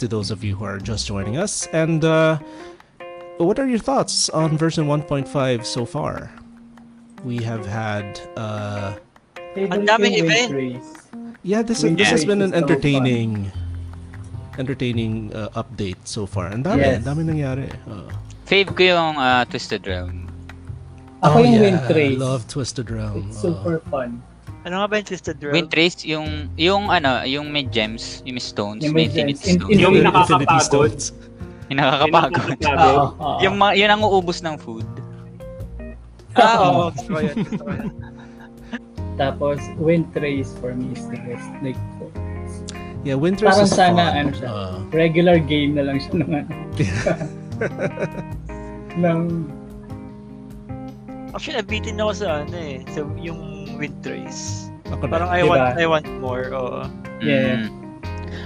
[0.00, 1.68] to those of you who are just joining us.
[1.72, 2.40] And uh,
[3.36, 5.28] what are your thoughts on version 1.5
[5.64, 6.32] so far?
[7.22, 8.96] We have had uh,
[9.54, 10.50] Ang daming yung event.
[10.50, 10.90] race.
[11.42, 13.50] yeah, this is, this has been an so entertaining
[14.58, 16.46] entertaining uh, update so far.
[16.48, 17.04] And dami, Yes.
[17.04, 17.68] dami nangyari.
[17.84, 18.04] Uh,
[18.44, 20.28] fave ko yung uh, Twisted Realm.
[21.22, 22.16] Ako oh, yung yeah, wind race.
[22.16, 23.28] I love Twisted Realm.
[23.28, 24.20] It's Uh, super fun.
[24.62, 25.54] Ano nga ba yung Twisted Realm?
[25.56, 29.36] Wind Trace, yung, yung ano, yung may gems, yung may stones, Yung may may infinite
[29.36, 29.48] gems.
[29.48, 29.72] In- stones.
[29.72, 30.62] in- Yung Infinity nakakapagod.
[30.62, 31.04] Stones.
[31.68, 32.58] Yung nakakapagod.
[33.44, 34.86] Yung, mga, yun ang uubos ng food.
[36.32, 36.88] Ah, oo.
[36.88, 37.36] Gusto ko yun.
[39.16, 41.48] Tapos, wind race for me is the best.
[41.60, 41.78] Like,
[43.02, 44.14] Yeah, Winter Parang is sana, fun.
[44.14, 44.46] ano siya.
[44.46, 46.54] Uh, regular game na lang siya ng ano.
[49.02, 49.20] ng
[51.34, 52.78] Actually, nabitin ako sa ano eh.
[52.94, 54.70] Sa yung Wind Race.
[54.86, 55.08] ako.
[55.08, 55.50] Parang I Diba?
[55.50, 56.46] want I want more.
[56.54, 56.86] Oo.
[57.18, 57.66] Yeah.
[57.66, 57.70] Mm.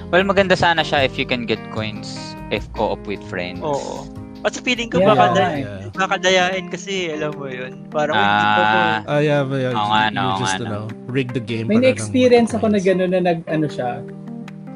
[0.08, 2.14] Well, maganda sana siya if you can get coins
[2.54, 3.60] if co-op with friends.
[3.60, 4.06] Oo.
[4.46, 5.60] At sa feeling ko Yeah, baka, oo da- nga eh.
[5.60, 5.90] Yeah.
[5.92, 7.90] baka dayain kasi, alam mo yun.
[7.90, 8.78] Parang, hindi ko po.
[8.78, 10.70] Ah, Ah, yeah, but yeah, Oo nga, no, just, nga, you no.
[10.70, 11.66] know, rig the game.
[11.66, 14.06] May na-experience ako na gano'n na nag, ano siya,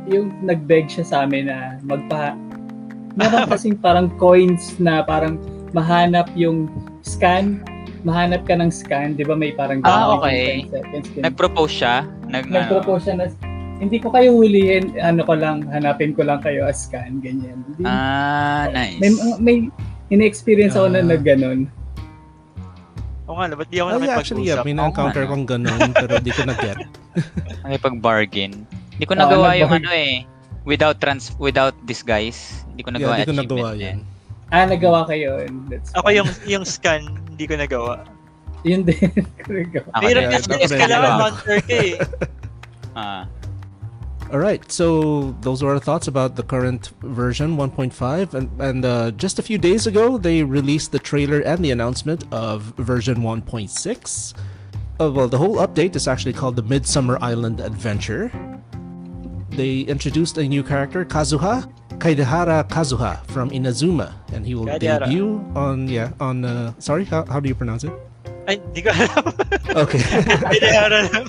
[0.05, 2.35] yung nag-beg siya sa amin na magpa...
[3.13, 5.39] Meron kasing parang coins na parang
[5.71, 6.67] mahanap yung
[7.01, 7.63] scan,
[8.03, 10.67] mahanap ka ng scan, di ba may parang Ah, okay.
[10.67, 11.25] 10 seconds, ganun.
[11.27, 11.95] nag-propose siya.
[12.27, 13.27] Nag, Nag-propose siya na,
[13.81, 17.65] hindi ko kayo hulihin, ano ko lang, hanapin ko lang kayo as scan, ganyan.
[17.67, 19.01] Hindi, Ah, nice.
[19.01, 19.11] may,
[19.41, 19.57] may
[20.09, 21.09] ine-experience ako na Ah.
[21.09, 21.65] nag-ganon.
[23.25, 26.29] Oo nga, ba't di ako Oh, yeah, actually, yeah, may na-encounter kong ganun, pero di
[26.29, 26.83] ko na-get.
[27.63, 28.53] Nakipag-bargain.
[28.93, 29.87] Hindi ko Oo, nagawa yung nag-bargain.
[29.87, 30.15] ano eh.
[30.61, 32.69] Without trans without disguise.
[32.69, 33.81] Hindi ko nagawa Yeah, di ko achievement nagawa din.
[33.81, 33.99] yun.
[34.51, 35.31] Ah, nagawa kayo.
[35.71, 38.05] That's Ako yung yung scan, hindi ko nagawa.
[38.61, 39.09] Yun din.
[39.49, 39.67] din.
[40.29, 41.95] kasi kailangan hunter ka eh.
[42.93, 43.25] Ah.
[44.33, 49.11] All right, so those were our thoughts about the current version 1.5, and and uh,
[49.13, 54.35] just a few days ago they released the trailer and the announcement of version 1.6.
[55.01, 58.31] Uh, well, the whole update is actually called the Midsummer Island Adventure.
[59.51, 61.67] They introduced a new character, Kazuha
[61.99, 65.07] Kaidehara Kazuha from Inazuma, and he will Kaidehara.
[65.07, 66.45] debut on yeah on.
[66.45, 67.93] Uh, sorry, how, how do you pronounce it?
[68.49, 69.25] Ay, hindi ko alam.
[69.71, 70.01] Okay.
[70.53, 71.27] Binayaran lang.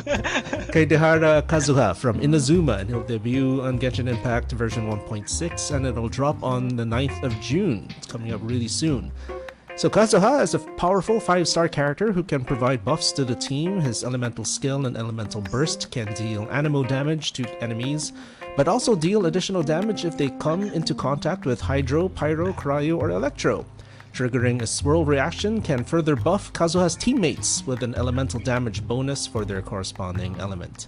[0.72, 5.28] Kaidehara Kazuha from Inazuma, and he'll debut on Genshin Impact version 1.6,
[5.76, 7.88] and it'll drop on the 9th of June.
[7.98, 9.12] It's coming up really soon.
[9.76, 13.80] So Kazuha is a powerful 5-star character who can provide buffs to the team.
[13.80, 18.14] His elemental skill and elemental burst can deal animo damage to enemies,
[18.58, 23.10] but also deal additional damage if they come into contact with Hydro, Pyro, Cryo, or
[23.12, 23.66] Electro.
[24.12, 29.46] Triggering a swirl reaction can further buff Kazuha's teammates with an elemental damage bonus for
[29.46, 30.88] their corresponding element.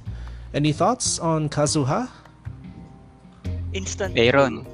[0.54, 2.10] Any thoughts on Kazuha?
[3.72, 4.18] Instant.
[4.20, 4.68] Aaron.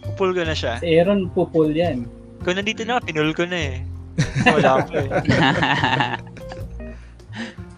[0.00, 0.80] Pupul ko na siya.
[0.80, 2.08] Si Aaron pupul yan.
[2.40, 3.84] Kung nandito na, pinul ko na eh.
[4.48, 5.08] Wala ako eh.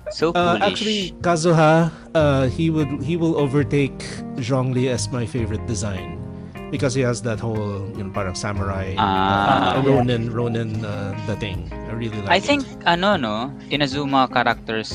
[0.17, 3.99] so Uh, actually, Kazuha, uh, he would he will overtake
[4.39, 6.26] Zhongli as my favorite design
[6.69, 9.77] because he has that whole you know parang samurai Ah.
[9.77, 11.67] uh, Ronin Ronin uh, the thing.
[11.73, 12.31] I really like.
[12.31, 12.45] I it.
[12.45, 13.35] think ano no,
[13.69, 14.91] Inazuma characters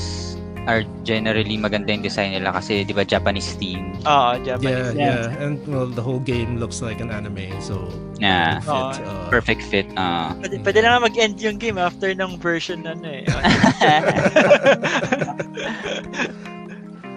[0.62, 3.98] are generally maganda yung design nila kasi 'di ba Japanese theme.
[4.06, 4.94] Oo, Yeah, Japanese.
[4.94, 5.42] yeah, Yeah.
[5.42, 7.82] and well, the whole game looks like an anime, so
[8.22, 8.62] Yeah.
[8.62, 9.90] fit, Oh, uh, Perfect fit.
[9.98, 10.30] ah.
[10.38, 13.26] Pwede, pwede na mag-end yung game after ng version na ano eh.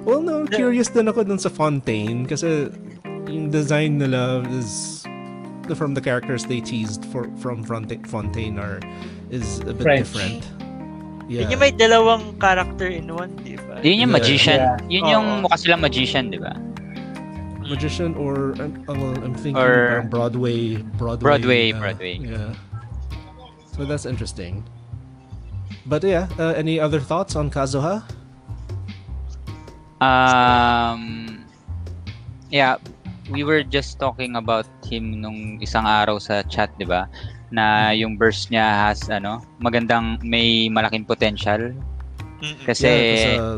[0.05, 2.69] Well, no, curious din ako dun sa Fontaine kasi
[3.28, 5.01] yung design nila is
[5.76, 8.78] from the characters they teased for from Fonta- Fontaine are
[9.34, 10.05] is a bit French.
[10.13, 10.41] different.
[11.26, 11.49] Yeah.
[11.49, 13.82] Yun yung may dalawang character in one, di ba?
[13.82, 14.19] Yun yung Yeah.
[14.21, 14.59] magician.
[14.61, 14.78] Yeah.
[14.93, 15.41] Yun yung Oo.
[15.49, 16.53] mukha silang magician, 'di ba?
[17.65, 22.13] magician or um, uh, well, I'm thinking Or- Broadway, Broadway, Broadway, uh, Broadway.
[22.21, 22.53] Yeah.
[23.73, 24.61] So that's interesting.
[25.89, 28.05] But yeah, uh, any other thoughts on Kazuha?
[29.97, 31.41] Um
[32.53, 32.78] Yeah,
[33.30, 37.09] we were just talking about him nung isang araw sa chat, 'di ba?
[37.49, 41.73] Na yung burst niya has ano, magandang may malaking potential
[42.67, 42.91] kasi
[43.38, 43.57] yeah, uh,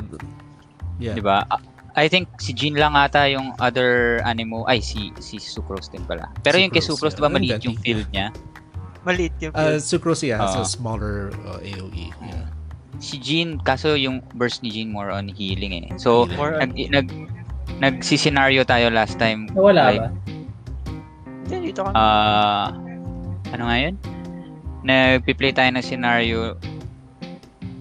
[0.99, 1.15] yeah.
[1.17, 1.43] 'di ba?
[1.51, 1.59] Ah,
[1.97, 4.63] I think si Jean lang ata yung other animo.
[4.69, 6.29] Ay, si si Sucrose din pala.
[6.45, 7.35] Pero yung kay Sucrose, Sucrose, 'di ba yeah.
[7.35, 8.27] maliit yung field niya?
[9.03, 9.83] Maliit yung Uh, field.
[9.83, 10.67] Sucrose yeah, has a Oo.
[10.67, 12.13] smaller uh, AOE.
[12.21, 12.47] Yeah.
[12.97, 15.85] Si Jean, kaso yung burst ni Jean more on healing eh.
[16.01, 16.89] So, Healing.
[16.89, 17.07] Nag, nag
[17.79, 19.47] nagsi-scenario tayo last time.
[19.53, 20.09] Nawala like, ba?
[21.47, 21.91] Hindi, dito ka.
[21.95, 22.75] Ah,
[23.55, 23.95] ano nga yun?
[24.83, 26.39] Nagpi-play tayo ng scenario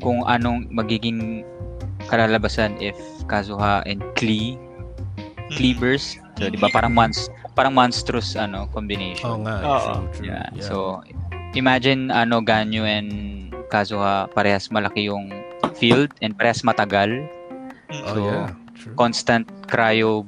[0.03, 1.43] kung anong magiging
[2.07, 2.95] kalalabasan if
[3.27, 4.55] Kazuha and Klee
[5.55, 6.19] Cleavers.
[6.39, 9.27] So, di ba parang monst parang monstrous ano combination.
[9.27, 9.79] Oh nga, Oo.
[9.81, 10.27] true, true.
[10.29, 10.47] yeah.
[10.61, 11.01] So,
[11.57, 15.33] imagine ano Ganyu and Kazuha parehas malaki yung
[15.79, 17.25] field and parehas matagal.
[17.91, 18.66] Oh so, yeah, true.
[18.95, 20.23] Constant cryo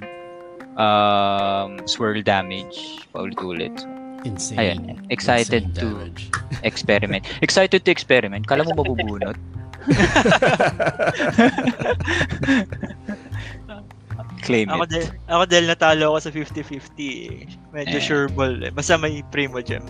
[0.75, 3.73] um, swirl damage paulit-ulit.
[4.27, 4.59] Insane.
[4.59, 6.23] Ayun, excited insane to- damage.
[6.67, 7.23] experiment.
[7.41, 8.47] Excited to experiment.
[8.51, 9.39] Kala mo mabubunot?
[14.43, 14.91] Claim Ako it.
[14.91, 16.67] dahil, ako dahil natalo ako sa 50-50
[17.31, 17.47] eh.
[17.71, 18.03] Medyo Eh.
[18.03, 18.71] sure ball eh.
[18.73, 19.85] Basta may primo gem.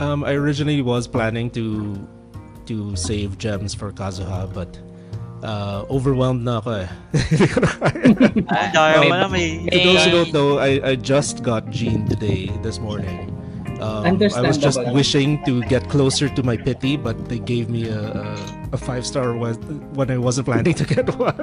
[0.00, 1.98] Um, I originally was planning to
[2.70, 4.70] to save gems for Kazuha, but
[5.42, 6.88] uh, overwhelmed na ako eh.
[7.12, 7.70] Hindi ko na
[8.72, 8.98] kaya.
[9.00, 9.48] May- mo na may...
[9.70, 13.34] For those who don't know, I, I just got Gene today, this morning.
[13.78, 17.86] Um, I was just wishing to get closer to my pity, but they gave me
[17.86, 18.24] a, a,
[18.72, 19.54] a five star when,
[19.94, 21.38] when I wasn't planning to get one.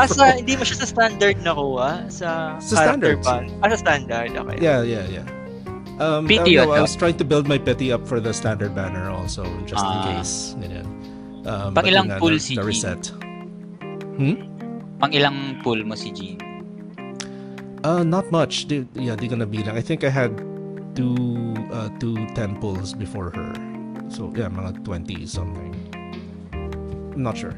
[0.00, 2.08] Ah, sa, hindi mo siya sa standard nakuha?
[2.08, 3.20] Sa, Sa standard.
[3.20, 3.44] ba?
[3.60, 4.32] Ah, sa standard.
[4.32, 4.56] Okay.
[4.64, 5.26] yeah, yeah, yeah.
[6.00, 6.82] Um, Pity uh, yun, no, I no?
[6.88, 10.16] was trying to build my pity up for the standard banner also, just in Ah.
[10.16, 10.56] case.
[10.56, 10.88] Ganyan.
[11.48, 12.68] Um, Pang ilang yun nga, pool na- si na Jean?
[12.68, 13.02] reset.
[14.20, 14.36] Hmm?
[15.00, 16.36] Pang ilang pool mo si Jean?
[17.82, 18.66] Uh, not much.
[18.66, 19.78] Di, yeah, di gonna be lang.
[19.78, 20.34] I think I had
[20.92, 21.16] two
[21.72, 23.50] uh, two 10 pulls before her.
[24.10, 25.72] So, yeah, mga 20 something.
[27.14, 27.54] I'm not sure.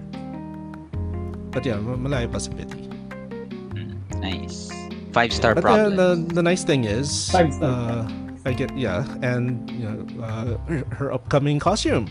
[1.51, 2.87] But yeah, ma- malayo pa sa pity.
[3.75, 4.71] Mm, nice.
[5.11, 5.97] Five star But problem.
[5.99, 7.67] the, the nice thing is, Five star.
[7.67, 8.07] uh,
[8.47, 12.07] I get yeah, and you know uh, her, her upcoming costume,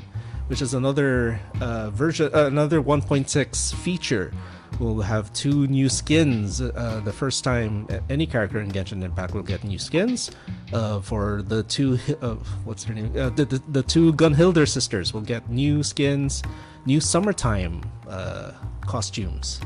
[0.49, 4.33] which is another uh, version, uh, another 1.6 feature.
[4.79, 6.61] We'll have two new skins.
[6.61, 10.31] Uh, the first time any character in Genshin Impact will get new skins.
[10.73, 12.35] Uh, for the two, hi- uh,
[12.65, 13.11] what's her name?
[13.17, 16.43] Uh, the, the the two Gunhilder sisters will get new skins,
[16.85, 18.53] new summertime uh,
[18.85, 19.59] costumes.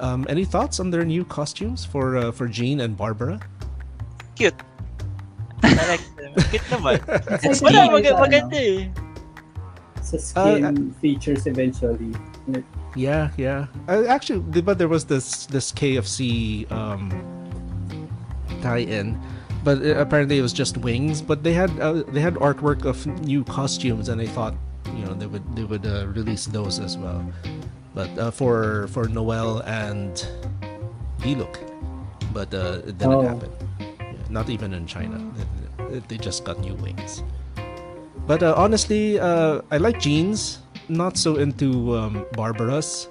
[0.00, 3.40] Um, any thoughts on their new costumes for uh, for Jean and Barbara?
[4.36, 4.54] Cute.
[5.62, 6.34] I like them.
[6.50, 6.98] Cute naman.
[7.44, 8.88] Excited Wala, mag- maganda eh.
[10.10, 12.10] Sa skin Uh, features eventually.
[12.98, 13.66] Yeah, yeah.
[13.86, 17.10] Uh, actually, but there was this this KFC um,
[18.62, 19.14] tie-in,
[19.62, 21.22] but uh, apparently it was just wings.
[21.22, 24.54] But they had uh, they had artwork of new costumes, and I thought
[24.98, 27.22] you know they would they would uh, release those as well.
[27.94, 30.18] But uh, for for Noel and
[31.22, 31.54] Diluc,
[32.34, 33.22] but uh, it didn't Oh.
[33.26, 33.50] happen.
[33.78, 33.86] Yeah,
[34.30, 35.18] not even in China.
[35.90, 37.22] They, they just got new wings.
[38.30, 40.62] But uh, honestly, uh, I like jeans.
[40.86, 43.10] Not so into um, Barbara's.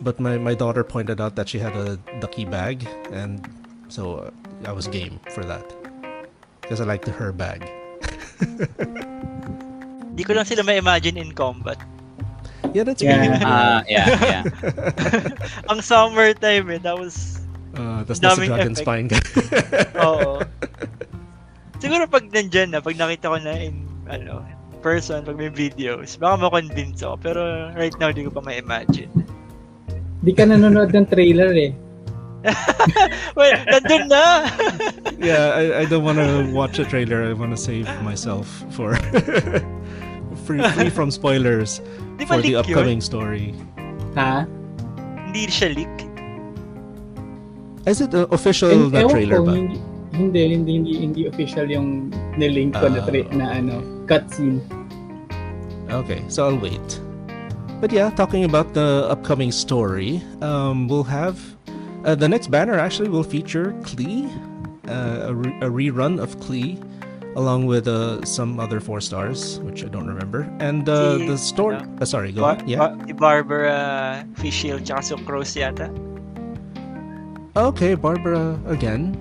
[0.00, 3.44] But my, my daughter pointed out that she had a ducky bag, and
[3.92, 4.30] so uh,
[4.64, 5.68] I was game for that.
[6.62, 7.68] Because I liked her bag.
[10.08, 11.76] Hindi ko lang sila ma-imagine in combat.
[12.72, 13.20] Yeah, that's Yeah.
[13.20, 13.44] weird.
[13.44, 14.42] Ah, yeah, yeah.
[15.70, 17.44] Ang summertime eh, that was...
[17.76, 18.80] Uh, that's not the Daming dragon effect.
[18.80, 19.20] spine guy.
[20.00, 20.40] Oo.
[21.84, 24.44] Siguro pag nandyan na, pag nakita ko na in, ano,
[24.80, 27.16] person, pag may videos, baka ma-convince ako.
[27.18, 27.40] Pero
[27.72, 29.08] right now, di ko pa ma-imagine.
[30.20, 31.72] Di ka nanonood ng trailer eh.
[33.38, 34.44] Well, nandun na!
[35.18, 37.24] yeah, I, I don't want to watch a trailer.
[37.24, 38.92] I want to save myself for
[40.44, 41.80] free, free from spoilers
[42.20, 43.08] Di for the upcoming yun?
[43.08, 43.46] story.
[44.12, 44.44] Ha?
[45.24, 45.96] Hindi siya leak.
[47.84, 49.52] Is it uh, official Eh, na trailer ko, ba?
[50.14, 53.08] Hindi, hindi, hindi, hindi, official yung nilink ko na, Ah.
[53.08, 53.74] tra- na ano,
[54.06, 54.60] cutscene.
[55.90, 57.00] Okay, so I'll wait.
[57.80, 61.36] But yeah, talking about the upcoming story, um, we'll have
[62.04, 64.28] uh, the next banner actually will feature Klee,
[64.88, 66.80] uh, a, re- a rerun of Klee,
[67.36, 70.48] along with uh, some other four stars, which I don't remember.
[70.60, 71.76] And uh, Si- the story.
[71.76, 71.96] ano?
[72.00, 72.68] Uh, sorry, go Ba- ahead.
[72.68, 72.78] Yeah.
[72.78, 75.90] ba- si Barbara Fischel tsaka Sucrose yata.
[77.56, 79.14] Okay, Barbara again.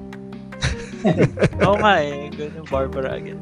[1.61, 3.37] oh my, eh, ganun Barbara again.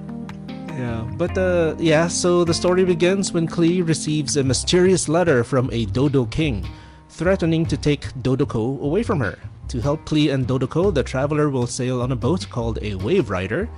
[0.82, 5.70] Yeah, but uh, yeah, so the story begins when Klee receives a mysterious letter from
[5.72, 6.68] a Dodo King,
[7.08, 9.38] threatening to take Dodoko away from her.
[9.68, 13.30] To help Klee and Dodoko, the traveler will sail on a boat called a Wave
[13.30, 13.70] Rider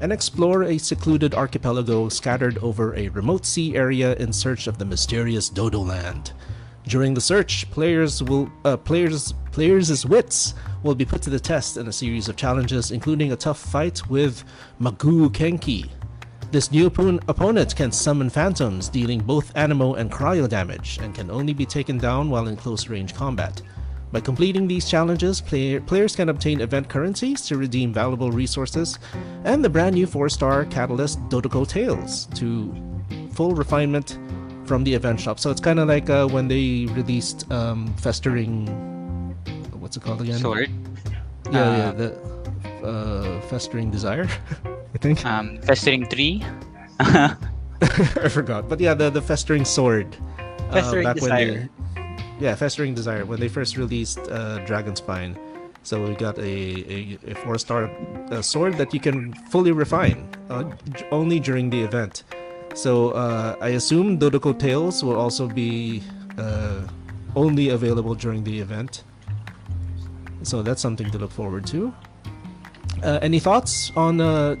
[0.00, 4.84] and explore a secluded archipelago scattered over a remote sea area in search of the
[4.84, 6.34] mysterious Dodo Land.
[6.86, 11.76] During the search, players will uh, players players' wits will be put to the test
[11.76, 14.44] in a series of challenges, including a tough fight with
[14.80, 15.90] Magoo Kenki.
[16.54, 21.28] This new oppo- opponent can summon phantoms, dealing both animo and cryo damage, and can
[21.28, 23.60] only be taken down while in close range combat.
[24.12, 29.00] By completing these challenges, player- players can obtain event currencies to redeem valuable resources,
[29.42, 32.72] and the brand new 4 star Catalyst Dodoko Tales to
[33.32, 34.16] full refinement
[34.64, 35.40] from the event shop.
[35.40, 38.68] So it's kind of like uh, when they released um, Festering.
[39.80, 40.38] What's it called again?
[40.38, 40.70] Sword.
[41.50, 44.28] Yeah, Uh, yeah, the uh, Festering Desire,
[45.04, 45.24] think.
[45.26, 46.42] Um, Festering 3.
[47.00, 48.68] I forgot.
[48.68, 50.16] But yeah, the the festering sword.
[50.38, 51.68] uh, Festering back Desire.
[52.40, 55.36] yeah, festering desire when they first released uh, Dragon Spine.
[55.82, 56.54] So we got a
[56.96, 56.98] a,
[57.32, 57.90] a four star
[58.32, 60.64] uh, sword that you can fully refine uh,
[61.12, 62.24] only during the event.
[62.74, 66.02] So uh, I assume Dodoko Tales will also be
[66.38, 66.80] uh,
[67.36, 69.04] only available during the event.
[70.42, 71.92] So that's something to look forward to.
[73.04, 74.16] Uh, any thoughts on?
[74.18, 74.56] Uh,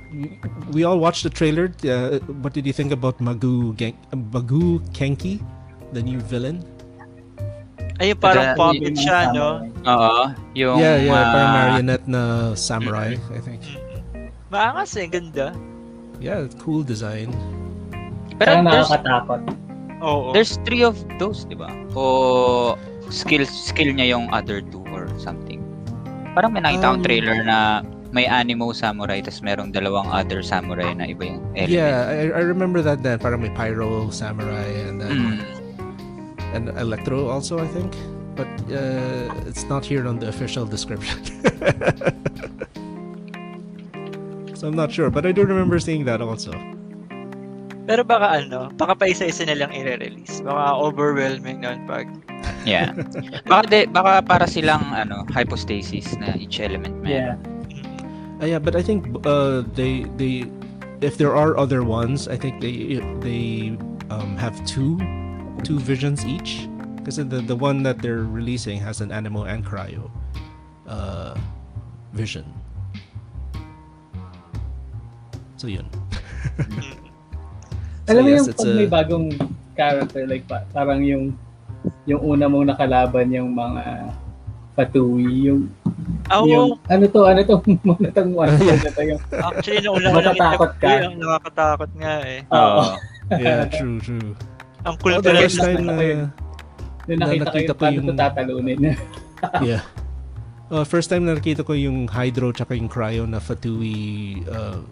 [0.70, 1.72] we all watched the trailer.
[1.80, 5.40] Uh, what did you think about Magoo Gen- Magoo Kenki,
[5.96, 6.60] the new villain?
[8.04, 9.64] Ayun, parang Kaya- puppet siya, no?
[9.86, 10.22] Oo.
[10.52, 12.22] Yung, yeah, yeah, parang ah, marionette na
[12.52, 13.62] samurai, I think.
[14.50, 15.54] Maangas eh, ganda.
[16.20, 17.30] Yeah, cool design.
[18.36, 19.40] Pero Parang there's, nakakatakot.
[20.02, 20.34] Oo.
[20.34, 21.70] there's three of those, di ba?
[21.94, 22.74] O
[23.08, 25.62] skill skill niya yung other two or something.
[26.34, 30.94] Parang may nakita akong Um, trailer na may animo samurai tapos merong dalawang other samurai
[30.94, 31.74] na iba yung element.
[31.74, 33.18] Yeah, I, I remember that then.
[33.18, 35.38] Parang may Pyro Samurai and then Mm.
[36.54, 37.90] and Electro also, I think.
[38.38, 41.18] But uh, it's not here on the official description.
[44.54, 46.54] so I'm not sure, but I do remember seeing that also.
[47.84, 50.40] Pero baka ano, baka pa isa-isa na lang i-release.
[50.40, 52.06] Baka overwhelming nun pag
[52.64, 52.96] Yeah.
[53.50, 57.12] baka de, baka para silang ano, hypostasis na each element meron.
[57.12, 57.36] Yeah.
[58.44, 60.44] Uh, yeah, but I think uh, they they
[61.00, 63.72] if there are other ones, I think they they
[64.12, 65.00] um, have two
[65.64, 66.68] two visions each
[67.00, 70.12] because the the one that they're releasing has an animo and cryo
[70.84, 71.32] uh,
[72.12, 72.44] vision.
[75.56, 75.88] So yun.
[78.04, 79.26] So, Alam mo yes, yung pag a- may bagong
[79.72, 81.32] character, like pa, parang yung
[82.04, 84.12] yung una mong nakalaban yung mga
[84.76, 85.72] Fatui, yung,
[86.34, 87.54] ako, yung ano to, ano to,
[87.86, 88.50] muna tong one
[89.48, 90.20] actually, nung una ko
[90.74, 90.90] ko, ka.
[91.04, 92.40] ang nakakatakot nga eh.
[92.48, 92.82] oo,
[93.42, 94.30] yeah, true, true.
[94.84, 95.94] Ang cool Oh, pa the first time na
[97.04, 98.78] Yung na nakita ko nakita yung ko paano yung- to tatalunin.
[99.60, 99.82] yeah.
[100.74, 104.82] Uh, first time na nakita ko yung Hydro tsaka yung Cryo na Fatui uh,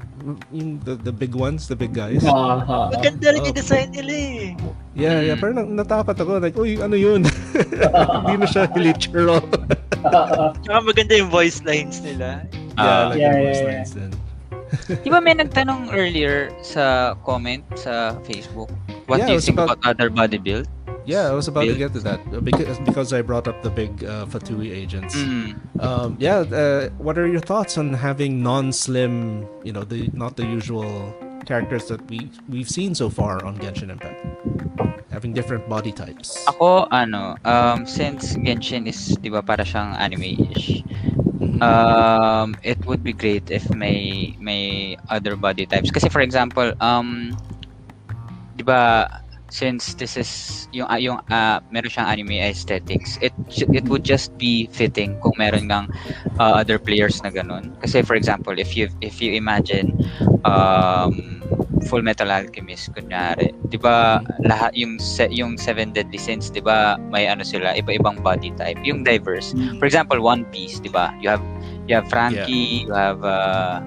[0.54, 2.22] yung the, the big ones, the big guys.
[2.22, 2.86] Ah, ah, ah.
[2.94, 4.46] Maganda rin yung design nila eh.
[4.94, 7.26] Yeah, yeah, parang na- natakot ako like, uy, ano yun?
[8.22, 9.42] Hindi na siya literal.
[10.62, 12.46] Tsaka maganda yung voice lines nila.
[12.78, 13.70] Ah, like Yeah, yeah, voice yeah.
[13.74, 14.12] lines then.
[15.02, 18.70] Di ba may nagtanong earlier sa comment sa Facebook,
[19.10, 20.70] what Yeah, do you think about- about other body build?
[21.04, 23.70] Yeah, I was about to get to that uh, because because I brought up the
[23.70, 25.14] big uh, Fatui agents.
[25.16, 25.58] Mm.
[25.82, 30.46] Um, yeah, uh, what are your thoughts on having non-slim, you know, the not the
[30.46, 31.10] usual
[31.44, 34.22] characters that we we've seen so far on Genshin Impact,
[35.10, 36.38] having different body types?
[36.46, 40.86] Ako, ano, um, since Genshin is, di ba, para siyang anime-ish,
[41.42, 41.58] Mhm.
[41.58, 45.90] um, it would be great if may may other body types.
[45.90, 47.34] Kasi for example, um,
[48.54, 49.21] di ba,
[49.52, 54.32] since this is yung ah, yung uh, meron siyang anime aesthetics, it it would just
[54.40, 55.84] be fitting kung meron ng
[56.40, 57.76] uh, other players na ganun.
[57.84, 59.92] Kasi for example, if you if you imagine
[60.48, 61.44] um,
[61.92, 66.96] Full Metal Alchemist kunyari, 'di ba lahat yung se, yung Seven Deadly Sins, 'di ba
[67.12, 69.52] may ano sila, iba-ibang body type, yung diverse.
[69.76, 71.12] For example, One Piece, 'di ba?
[71.20, 71.44] You have
[71.84, 73.84] you have Frankie, you have uh,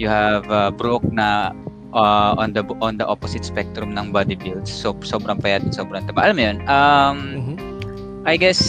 [0.00, 1.52] you have uh, Brook na
[1.94, 4.68] uh, on the on the opposite spectrum ng body builds.
[4.68, 6.26] So sobrang payat, sobrang taba.
[6.28, 6.58] Alam mo 'yun?
[6.66, 7.56] Um Mhm.
[8.24, 8.60] I guess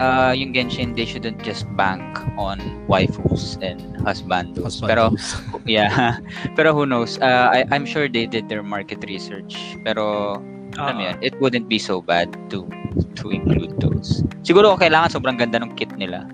[0.00, 2.02] uh, yung Genshin they shouldn't just bank
[2.38, 2.58] on
[2.88, 4.80] waifus and husbandos.
[4.80, 5.64] Pero Husbandos.
[5.68, 6.18] yeah,
[6.56, 7.18] pero who knows?
[7.20, 9.56] Uh, I I'm sure they did their market research.
[9.84, 10.36] Pero
[10.78, 11.08] alam mo Ah.
[11.12, 12.64] yun, it wouldn't be so bad to
[13.18, 14.22] to include those.
[14.46, 16.24] Siguro kung kailangan sobrang ganda ng kit nila.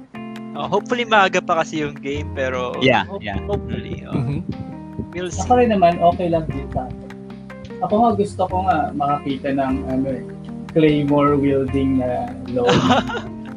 [0.55, 3.41] Oh, hopefully maaga pa kasi yung game pero Yeah, hope- yeah.
[3.51, 4.39] hopefully oh, Mhm.
[5.15, 5.41] We'll see.
[5.41, 7.09] Ako rin naman, okay lang din sa akin.
[7.81, 10.23] Ako nga gusto ko nga makakita ng ano eh,
[10.71, 12.75] claymore wielding na lord.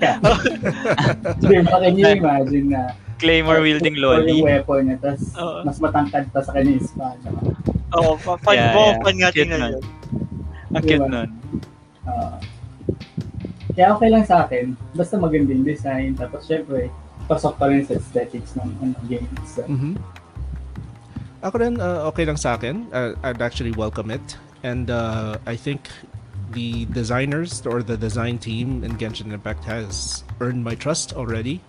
[1.42, 4.30] Di ba, can you imagine na Claymore wielding loli.
[4.32, 5.66] yung weapon niya, tapos Oo.
[5.66, 7.28] mas matangkad pa sa kanya yung espada.
[7.98, 9.02] Oo, pa- fun, Yeah, yeah, yeah.
[9.02, 9.84] fun nga tingnan yun.
[10.70, 11.10] Ang cute Diba?
[11.10, 11.30] nun.
[12.06, 12.38] Ah.
[13.74, 16.94] kaya okay lang sa akin, basta magandang design, tapos syempre,
[17.26, 19.50] pasok pa rin sa aesthetics ng ano, games.
[19.50, 19.98] So, Mhm.
[21.44, 22.90] Ako rin, uh, okay lang sa akin.
[22.90, 24.38] Uh, I'd actually welcome it.
[24.64, 25.90] And uh, I think
[26.52, 31.62] the designers or the design team in Genshin Impact has earned my trust already.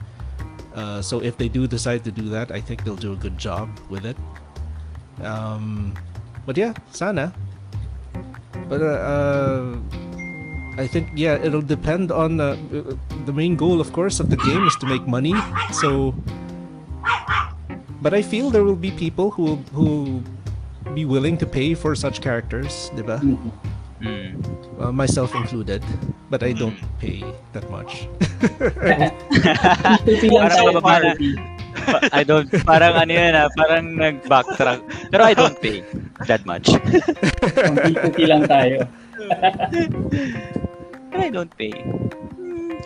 [0.75, 3.37] Uh, so if they do decide to do that, I think they'll do a good
[3.37, 4.17] job with it.
[5.23, 5.95] Um,
[6.47, 7.35] but yeah, sana.
[8.69, 9.77] But uh, uh,
[10.79, 12.57] I think yeah, it'll depend on the
[13.27, 15.35] the main goal, of course, of the game is to make money.
[15.73, 16.15] So
[18.01, 20.23] but I feel there will be people who will who
[20.95, 23.21] be willing to pay for such characters, diba?
[24.01, 24.39] Mm.
[24.79, 25.83] Uh, myself included.
[26.31, 28.07] But I don't pay that much.
[30.07, 31.13] Tupi lang Parang tayo mababa na.
[31.13, 31.31] party.
[31.79, 34.81] Pa- I don't, parang ano yun ah, parang nag-backtrack.
[35.11, 35.83] Pero I don't pay
[36.31, 36.71] that much.
[36.71, 38.87] Tupi lang tayo.
[41.11, 41.73] Pero I don't pay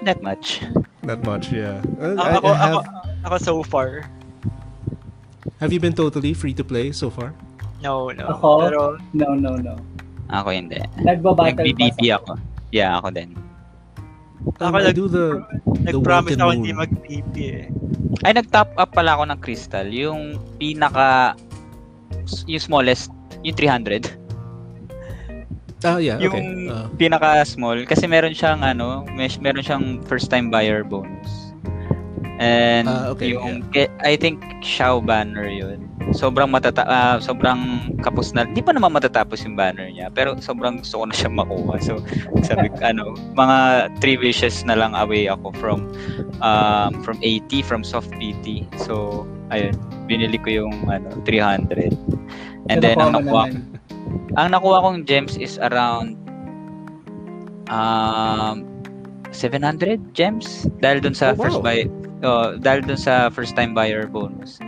[0.07, 0.65] that much.
[1.03, 1.83] Not much, yeah.
[1.99, 2.81] Uh, Ako, I, ako, I have, ako,
[3.27, 4.07] ako so far,
[5.63, 7.31] have you been totally free to play so far?
[7.79, 8.27] no, no.
[8.27, 8.49] Ako?
[8.67, 8.81] Pero,
[9.15, 9.79] No, no, no.
[10.31, 10.79] Ako hindi.
[11.03, 12.33] Nagbabattle Nag-BBB pass ako.
[12.75, 13.31] Yeah, ako din.
[14.59, 15.27] Um, Ako I nag- do the
[15.87, 17.67] nag-promise Welcome ako hindi mag-PP eh.
[18.27, 19.87] Ay, nag-top up pala ako ng crystal.
[19.87, 21.39] Yung pinaka,
[22.47, 23.11] yung smallest,
[23.47, 24.09] yung 300.
[25.83, 26.43] Ah, yeah, yung okay.
[26.71, 27.83] Uh, pinaka small.
[27.83, 31.42] Kasi meron siyang, ano, may, meron siyang first time buyer bonus.
[32.43, 35.87] And Ah, okay, yung ke- I think Xiao banner yun.
[36.11, 38.43] Sobrang matata ah, sobrang kapos na.
[38.43, 41.79] Di pa naman matatapos yung banner niya, pero sobrang gusto ko na siya makuha.
[41.79, 42.03] So
[42.43, 43.59] sabi ko ano, mga
[44.03, 45.87] 3 wishes na lang away ako from
[46.43, 48.67] um, from 80 from soft PT.
[48.75, 49.23] So
[49.55, 49.79] ayun,
[50.11, 51.95] binili ko yung ano 300.
[52.67, 53.55] And then ang nakuha
[54.35, 56.19] ang nakuha kong gems is around
[57.71, 58.67] um
[59.31, 61.43] 700 gems dahil dun sa Oh, wow.
[61.47, 61.87] first buy
[62.23, 64.59] oh, dahil dun sa first time buyer bonus.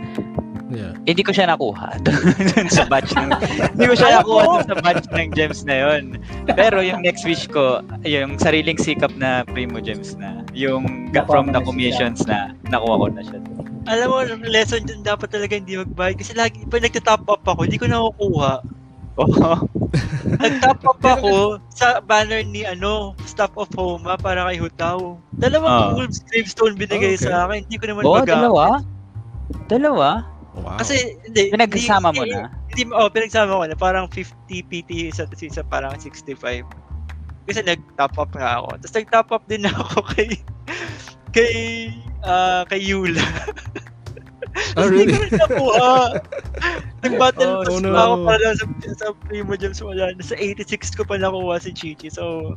[0.75, 0.97] Yeah.
[1.05, 3.29] Hindi ko siya nakuha dun sa batch ng
[3.77, 6.19] hindi ko siya nakuha dun sa batch ng gems na yon.
[6.51, 11.53] Pero yung next wish ko, yung sariling sikap na Primo Gems na, yung Nakuha from
[11.53, 13.39] the na commissions na nakuha ko na siya.
[13.85, 14.17] Alam mo,
[14.49, 16.17] lesson dyan dapat talaga hindi magbayad.
[16.17, 18.65] Kasi lagi, pag nagtatop up ako, hindi ko nakukuha.
[19.15, 19.27] Oh,
[20.43, 21.33] Nag-top up ako
[21.71, 25.15] sa banner ni ano, Staff of Homa para kay Hutaw.
[25.33, 25.89] Dalawang Ah.
[25.95, 27.23] Wolves Gravestone binigay Okay.
[27.23, 27.63] sa akin.
[27.63, 28.35] Hindi ko naman oh magamit.
[28.35, 28.65] dalawa?
[29.71, 30.09] Dalawa?
[30.55, 30.79] Wow.
[30.79, 31.47] Kasi, hindi.
[31.47, 32.51] Pinagsama mo na?
[32.71, 33.75] Hindi, oh, pinagsama ko na.
[33.75, 36.67] Parang 50 PT isa, tapos isa parang 65.
[37.45, 38.79] Kasi nag-top up nga ako.
[38.79, 40.29] Tapos nag-top up din ako kay
[41.31, 41.55] kay
[42.19, 43.21] ah kay Yula.
[44.77, 45.13] oh, Hindi really?
[45.13, 45.91] ko rin nakuha.
[47.03, 47.89] Nag-battle Oh, pass no.
[47.91, 50.11] pa ako para sa, sa Primo Gems wala.
[50.19, 52.07] Sa 86 ko pa nakuha si Chichi.
[52.07, 52.55] So,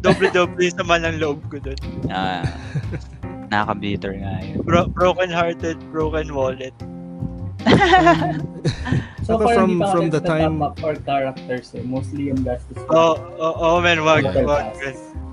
[0.00, 1.80] doble-doble yung sama ng loob ko dun.
[2.08, 2.44] Ah,
[3.48, 4.60] nakaka-bitter nga yun.
[4.62, 6.72] Bro- broken hearted, broken wallet.
[9.20, 11.84] So far, from- hindi from the time- for characters eh.
[11.84, 12.74] Mostly yung gastos.
[12.90, 14.74] Oh, oh, oh man, wag, Battle wag.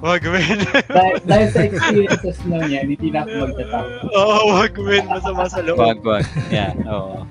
[0.01, 0.21] Wag.
[0.23, 0.59] Man.
[0.97, 3.85] dahil, dahil sa experiences na niya, hindi na ako magtatap.
[4.13, 5.03] Oo, oh, wag, man.
[5.09, 5.77] Masama sa loob.
[5.77, 6.25] Wag, wag.
[6.53, 7.25] Yeah, oo.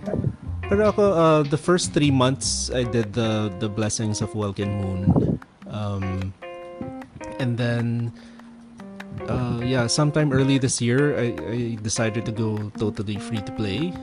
[0.67, 5.01] Pero ako, uh, the first three months, I did the the blessings of Welkin Moon,
[5.71, 6.35] um,
[7.39, 8.11] and then,
[9.31, 13.95] uh, yeah, sometime early this year, I, I decided to go totally free to play.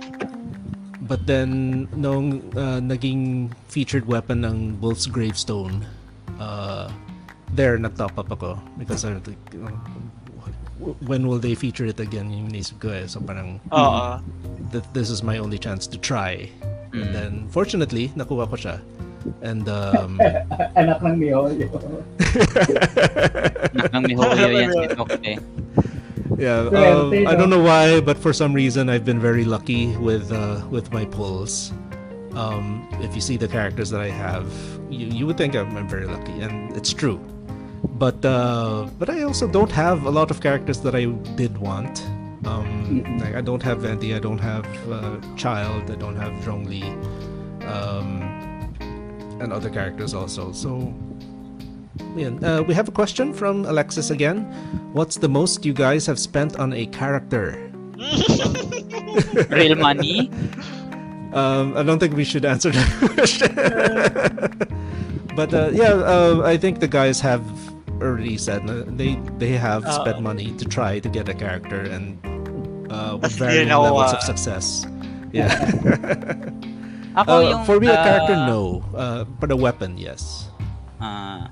[1.03, 5.83] But then, nung uh, naging featured weapon ng Wolf's Gravestone,
[6.39, 6.87] uh,
[7.55, 9.69] there nag-top up ako because I was like, uh,
[10.79, 12.29] w- when will they feature it again?
[12.33, 13.05] Yung inisip ko eh.
[13.07, 14.19] So parang, Oo.
[14.71, 16.49] th- this is my only chance to try.
[16.93, 17.13] And Mm.
[17.13, 18.77] then, fortunately, nakuha ko siya.
[19.41, 20.19] And, um,
[20.79, 21.69] Anak ng Miholyo.
[23.73, 25.33] Anak ng Mihoyo yan si Nokte.
[26.37, 30.31] yeah, um, I don't know why, but for some reason, I've been very lucky with
[30.31, 31.71] uh, with my pulls.
[32.33, 34.49] Um, if you see the characters that I have,
[34.89, 37.21] you, you would think I'm, I'm very lucky, and it's true.
[37.95, 42.03] But uh, but I also don't have a lot of characters that I did want.
[42.45, 46.83] Um, like I don't have Venti, I don't have uh, Child, I don't have Zhongli,
[47.65, 48.21] um,
[49.39, 50.51] and other characters also.
[50.51, 50.93] So,
[52.17, 54.43] yeah, uh, we have a question from Alexis again.
[54.91, 57.71] What's the most you guys have spent on a character?
[59.49, 60.29] Real money?
[61.31, 63.55] Um, I don't think we should answer that question.
[65.35, 67.41] but uh, yeah, uh, I think the guys have
[68.03, 71.87] already said uh, they they have Uh, spent money to try to get a character
[71.87, 72.19] and
[72.91, 74.19] uh, with varying na levels nakuha.
[74.19, 74.65] of success.
[75.31, 75.49] Yeah.
[77.19, 77.61] Ako Uh, yung...
[77.63, 78.81] for real ah, character, no.
[78.91, 80.49] Uh, but a weapon, yes.
[80.97, 81.49] Ah,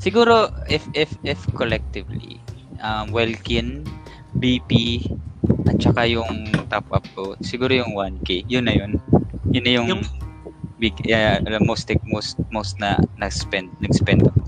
[0.00, 2.40] siguro if if if collectively
[2.80, 3.84] um Welkin,
[4.36, 5.04] BP
[5.68, 8.44] at saka yung top up ko, siguro yung 1k.
[8.48, 8.96] Yun na yun.
[9.52, 10.08] Yun na yung, Yung-
[10.76, 14.40] big yeah, the most most most na na-spend, nag-spend ako.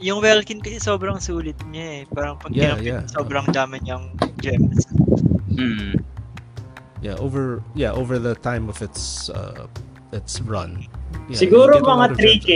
[0.00, 2.02] Yung Welkin kasi sobrang sulit niya eh.
[2.08, 3.02] Parang pag Yeah, yeah.
[3.08, 4.84] sobrang dami niyang gems.
[5.50, 6.00] Mm.
[7.00, 9.68] Yeah, over yeah over the time of its uh,
[10.12, 10.84] its run.
[11.28, 12.50] Yeah, Siguro mga of 3K.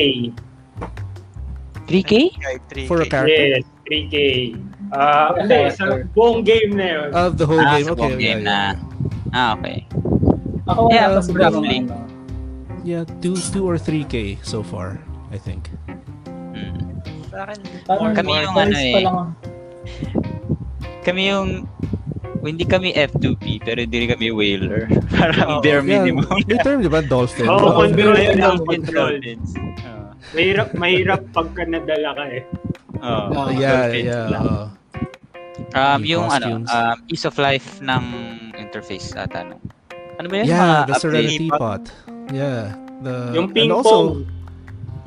[1.86, 2.12] 3k?
[2.38, 2.86] Kahit 3K.
[2.88, 3.46] For a character?
[3.58, 4.16] Yes, 3K.
[4.90, 7.08] Ah, hindi, sa buong game na yun.
[7.14, 7.86] Of the whole Ah, game.
[7.86, 8.78] sa Okay, buong yeah, game yeah, na.
[9.30, 9.86] Ah, okay.
[10.66, 11.78] Ako Yeah, siguro roughly.
[12.82, 14.98] yeah, two two or three k so far,
[15.30, 15.70] I think.
[17.30, 18.94] Sa akin, Parang more- Kami more- yung ano eh.
[19.00, 19.28] lang.
[21.00, 21.48] Kami yung
[22.40, 24.88] hindi kami F2P pero hindi rin kami whaler.
[25.14, 25.60] Parang Oo.
[25.60, 26.24] bare Yeah, minimum.
[26.42, 27.00] may term, di ba?
[27.02, 27.46] Dolphin.
[27.46, 29.12] Oo, control Ayun lang, control.
[29.16, 29.50] Dolphins.
[29.56, 30.04] Oo.
[30.30, 32.42] Mahirap, mahirap pagka nadala ka eh.
[32.96, 34.28] Oo, Ah, yeah, Dolphins yeah.
[34.28, 34.44] lang.
[34.44, 34.66] uh,
[35.70, 38.02] Um, Yung yung ano, um, ease of life ng
[38.58, 39.62] interface ata no.
[40.18, 40.46] Ano ba yun?
[40.48, 40.94] yeah, Mga the?
[40.98, 41.60] Serenity Pot.
[41.60, 41.82] Pot.
[42.28, 42.74] Yeah.
[42.98, 44.08] The, yung and ping also, pong.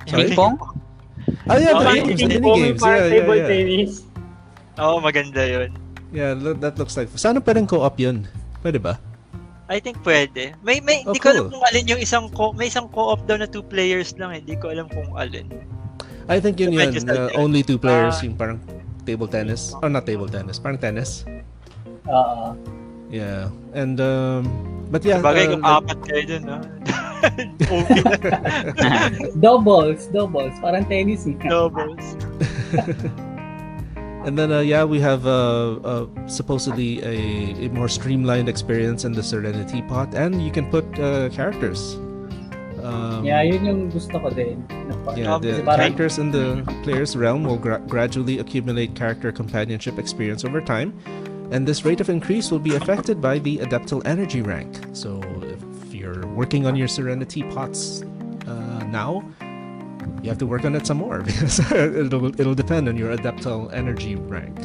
[0.05, 0.19] Sorry?
[0.23, 0.55] Ping pong?
[1.43, 2.79] Oh, yeah, Oh, the yung games, mini pong, games.
[2.79, 3.47] Yeah, yeah, table yeah.
[3.47, 3.91] tennis.
[4.79, 5.69] Oo, maganda yun.
[6.09, 7.09] Yeah, lo- that looks like...
[7.13, 8.23] Sana pwedeng co-op yun.
[8.61, 8.95] Pwede ba?
[9.67, 10.53] I think pwede.
[10.61, 11.57] May may Oh, hindi ko alam cool.
[11.57, 14.39] kung alin yung isang co may isang co-op daw na two players lang, eh.
[14.43, 15.47] hindi ko alam kung alin.
[16.27, 16.91] I think yun yun.
[16.91, 17.39] Medyo uh, yun.
[17.39, 18.27] only two players, Ah.
[18.27, 18.59] yung parang
[19.03, 19.71] table tennis.
[19.79, 21.23] Or not table tennis, parang tennis.
[22.05, 22.53] Oo.
[23.13, 23.53] Yeah.
[23.77, 24.49] And um
[24.89, 26.59] but yeah, Bagay uh, kung apat kayo dun, ha?
[27.23, 28.03] Okay.
[29.39, 30.51] Doubles, doubles.
[30.59, 31.37] Parang tennis eh.
[31.45, 32.17] Doubles.
[34.23, 39.11] And then, uh, yeah, we have uh, uh, supposedly a, a more streamlined experience in
[39.11, 41.95] the Serenity Pot, and you can put uh, characters.
[42.79, 44.63] Um, Yeah, yun yung gusto ko din.
[44.87, 50.47] Napa- yeah, the characters in the player's realm will gra- gradually accumulate character companionship experience
[50.47, 50.95] over time,
[51.53, 54.73] and this rate of increase will be affected by the Adeptal Energy rank.
[54.93, 55.21] So,
[55.85, 58.01] if you're working on your Serenity Pots
[58.49, 59.21] uh, now,
[60.25, 63.69] you have to work on it some more because it'll it'll depend on your Adeptal
[63.71, 64.57] Energy rank.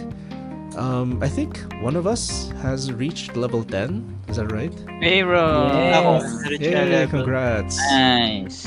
[0.79, 3.99] Um, I think one of us has reached level 10.
[4.29, 4.71] Is that right?
[5.03, 5.75] Mayroon.
[5.75, 5.99] Yes.
[5.99, 6.11] Ako,
[6.49, 7.11] reach na Yay, level.
[7.21, 7.75] congrats.
[7.91, 8.63] Nice.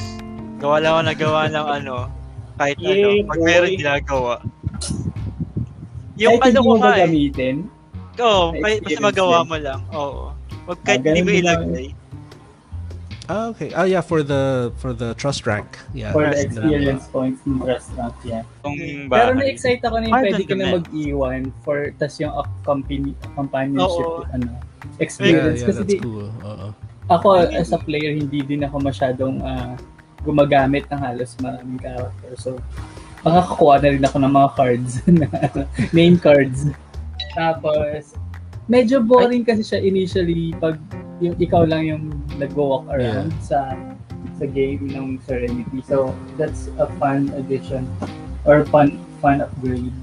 [0.60, 1.96] Gawa lang ako nagawa ng ano,
[2.60, 3.80] kahit Yay, ano, pag meron boy.
[3.80, 4.34] ginagawa.
[6.20, 6.98] Yung Kahit ano hindi ko nga eh.
[7.02, 7.56] gagamitin.
[8.22, 9.82] Oo, May kahit basta magawa mo lang.
[9.92, 10.32] Oo.
[10.70, 11.88] Wag kahit Ah, hindi mo ilagay.
[13.26, 13.72] Ah, okay.
[13.72, 15.80] Oh yeah, for the for the trust rank.
[15.96, 16.12] Yeah.
[16.12, 18.44] For the experience points ng restaurant, yeah.
[18.60, 18.76] Kung
[19.08, 24.28] Pero na-excite ako na yung pwede ka na mag-iwan for tas yung accompany, companionship Oo.
[24.30, 24.52] ano,
[24.82, 25.62] Yeah, experience.
[25.62, 26.28] yeah, Kasi that's di, cool.
[26.42, 26.74] Uh-uh.
[27.08, 29.78] ako as a player, hindi din ako masyadong ah,
[30.22, 32.32] gumagamit ng halos maraming character.
[32.36, 32.58] So,
[33.22, 34.92] makakakuha na rin ako ng mga cards,
[35.22, 35.28] na
[35.94, 36.68] name cards.
[37.34, 38.16] Tapos,
[38.68, 40.80] medyo boring kasi siya initially pag
[41.22, 42.04] yung ikaw lang yung
[42.42, 43.78] nag-walk around sa
[44.42, 45.86] sa game ng Serenity.
[45.86, 47.86] So, that's a fun addition
[48.44, 49.94] or fun fun upgrade.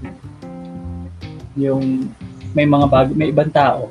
[1.58, 2.14] Yung
[2.54, 3.90] may mga bago, may ibang tao.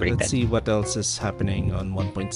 [0.00, 2.32] Let's see what else is happening on 1.6.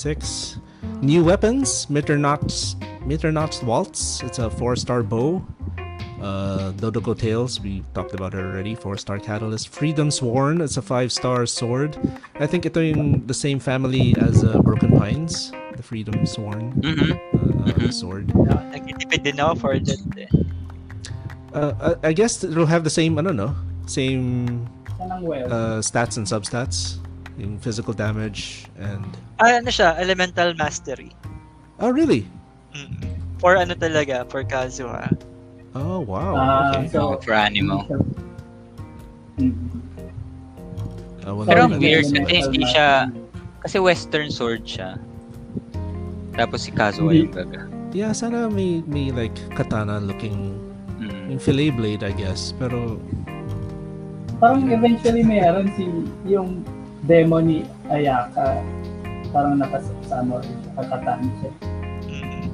[1.00, 2.76] New weapons: Mitternacht's
[3.08, 4.20] Mitternacht's Waltz.
[4.20, 5.40] It's a four-star bow.
[6.24, 8.74] Uh, Dodoko Tails, we talked about it already.
[8.74, 9.68] Four-star Catalyst.
[9.68, 10.62] Freedom Sworn.
[10.64, 12.00] It's a five-star sword.
[12.40, 15.52] I think ito yung the same family as uh, Broken Pines.
[15.76, 17.12] The Freedom Sworn Mhm.
[17.12, 17.92] uh, Mhm.
[17.92, 18.32] sword.
[18.72, 20.00] Nagtitipid din ako for that.
[20.16, 20.30] Eh.
[21.52, 23.20] Uh, I I guess it'll have the same.
[23.20, 23.52] I don't know.
[23.84, 24.64] Same
[25.04, 25.44] Yan well.
[25.52, 27.04] uh, stats and substats.
[27.36, 29.04] Yung physical damage and.
[29.44, 29.92] Ah, ano siya?
[30.00, 31.12] Elemental Mastery.
[31.84, 32.24] Oh really?
[32.72, 32.96] Mm.
[33.44, 34.24] For ano talaga?
[34.32, 35.10] For Kazuha.
[35.74, 36.34] Oh wow.
[36.34, 36.88] Ah, okay.
[36.88, 37.82] so, For animo.
[39.38, 39.54] Mm.
[41.26, 43.10] Uh, well, Pero ang weird Sorry, kasi hindi siya-
[43.64, 45.00] Kasi western sword siya.
[46.36, 47.64] Tapos si Kazuha yung gaga.
[47.90, 50.58] Yeah, sana may may like katana looking
[51.00, 51.32] Mm.
[51.32, 52.52] yung fillet blade I guess.
[52.54, 53.00] Pero
[54.38, 55.88] Parang eventually mayroon si
[56.24, 56.60] yung
[57.04, 58.60] demo ni Ayaka
[59.30, 61.50] parang nakasama rin siya, kakatani siya.
[62.04, 62.46] Mm.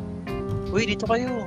[0.71, 1.45] Uy, dito kayo.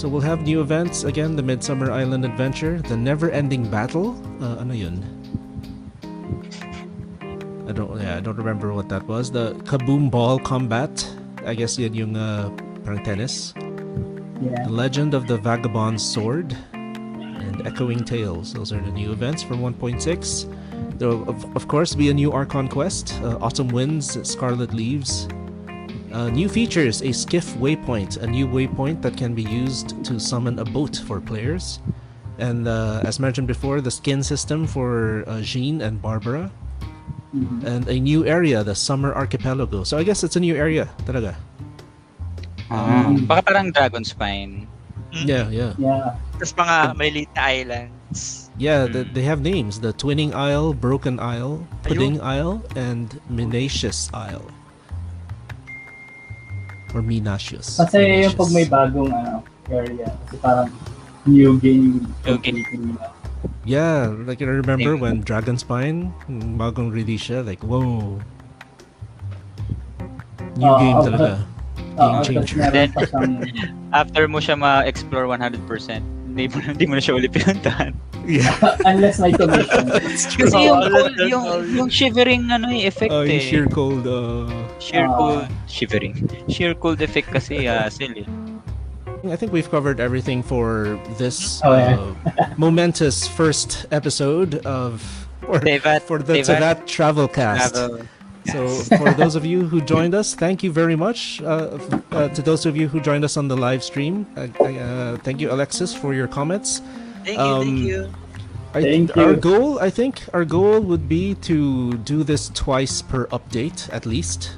[0.00, 4.16] So we'll have new events again, the Midsummer Island Adventure, the Never-Ending Battle.
[4.40, 5.04] Uh, ano yun?
[7.68, 9.30] I don't yeah, I don't remember what that was.
[9.30, 10.88] The Kaboom Ball Combat.
[11.44, 12.48] I guess yun yung uh,
[12.80, 13.52] parang tennis.
[14.40, 14.64] Yeah.
[14.64, 18.54] The Legend of the Vagabond Sword and Echoing Tales.
[18.54, 20.00] Those are the new events from 1.6.
[20.96, 25.28] There will, of, of course, be a new Archon quest, uh, Autumn Winds, Scarlet Leaves.
[26.12, 30.58] Uh, new features, a skiff waypoint, a new waypoint that can be used to summon
[30.58, 31.78] a boat for players.
[32.38, 36.50] And uh, as mentioned before, the skin system for uh, Jean and Barbara.
[37.30, 37.62] Mhm.
[37.62, 39.84] And a new area, the Summer Archipelago.
[39.86, 41.38] So I guess it's a new area, talaga.
[43.26, 44.66] Baka parang Dragon Spine.
[45.14, 45.26] Mm.
[45.26, 45.72] Yeah, yeah.
[45.78, 46.14] Yeah.
[46.38, 48.50] Tapos mga maliliit na islands.
[48.58, 49.14] Yeah, the, Mm.
[49.14, 54.46] they have names: the Twinning Isle, Broken Isle, Pudding Isle, and Minacious Isle,
[56.90, 57.76] or Minacious.
[57.76, 60.68] Kasi yung pag may bagong ano, area, kasi parang
[61.24, 62.02] new game.
[62.26, 62.98] New game.
[63.64, 65.00] Yeah, like I remember Same.
[65.00, 68.18] when Dragon Spine, yung bagong release siya, like whoa.
[70.56, 71.30] New Ah, game ah, talaga.
[71.90, 72.88] Oo, Game tapos changer.
[72.88, 73.32] siyang,
[74.00, 75.62] After mo siya ma-explore 100%,
[76.26, 77.92] hindi mo, na- hindi mo na siya ulit pinuntahan.
[78.22, 78.52] Yeah.
[78.88, 79.88] unless may commission.
[80.40, 83.36] Kasi yung, cold, na- yung, yung shivering ano eh, effect Oh, eh.
[83.36, 84.04] yung sheer cold.
[84.04, 84.46] Uh,
[84.80, 85.46] Sheer cold.
[85.68, 86.16] Shivering.
[86.48, 88.26] Sheer cold effect kasi, uh, silly.
[89.24, 92.00] I think we've covered everything for this Oh, yeah.
[92.40, 95.02] uh, momentous first episode of
[95.44, 97.74] for, Tevat, for the Tevat Tevat Travel Cast.
[97.74, 98.06] Travel.
[98.48, 98.66] So,
[98.96, 101.42] for those of you who joined us, thank you very much.
[101.42, 101.76] Uh,
[102.12, 105.40] uh, to those of you who joined us on the live stream, uh, uh, thank
[105.42, 106.80] you, Alexis, for your comments.
[107.24, 108.08] Thank you, thank Um, you.
[108.72, 109.36] I, Thank Our you.
[109.36, 114.56] goal, I think, our goal would be to do this twice per update at least,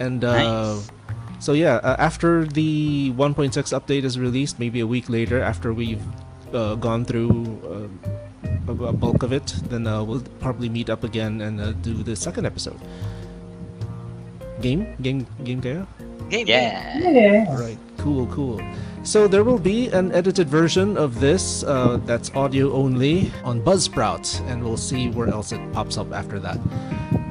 [0.00, 0.90] and uh, Nice.
[1.38, 6.02] so yeah, uh, after the 1.6 update is released, maybe a week later, after we've
[6.52, 11.04] uh, gone through uh, a, a bulk of it, then uh, we'll probably meet up
[11.04, 12.80] again and uh, do the second episode.
[14.60, 15.86] Game, game, game, kayo?
[16.28, 16.46] Game.
[16.46, 16.98] Yeah.
[16.98, 17.46] Yeah.
[17.48, 18.60] All right, cool, cool.
[19.02, 24.28] So there will be an edited version of this uh, that's audio only on Buzzsprout,
[24.46, 26.58] and we'll see where else it pops up after that.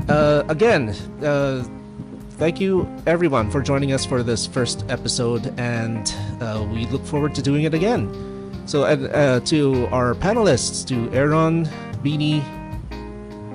[0.10, 0.90] Uh, again,
[1.22, 1.62] uh,
[2.40, 7.36] thank you everyone for joining us for this first episode, and uh, we look forward
[7.36, 8.10] to doing it again.
[8.66, 11.66] So, and, uh, to our panelists, to Aaron,
[12.04, 12.42] Beanie,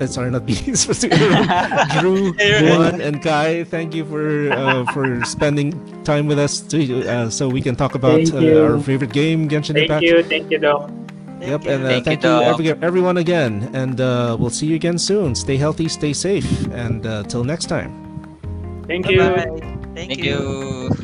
[0.01, 2.78] uh, sorry, not Beanie, supposed to Aaron, Drew, Aaron.
[2.78, 3.64] Juan, and Kai.
[3.64, 5.72] Thank you for uh, for spending
[6.05, 9.74] time with us, to, uh, so we can talk about uh, our favorite game, Genshin
[9.74, 10.03] Thank Impact.
[10.03, 10.91] you, thank you, Doc.
[11.41, 12.43] Yep, and uh, Thank you, thank you, Doc.
[12.45, 15.35] every, everyone again, and uh, we'll see you again soon.
[15.35, 18.04] Stay healthy, stay safe, and uh, till next time.
[18.87, 19.18] Thank you.
[19.18, 19.61] Bye-bye.
[19.95, 20.24] Thank, Thank you.
[20.24, 21.04] you.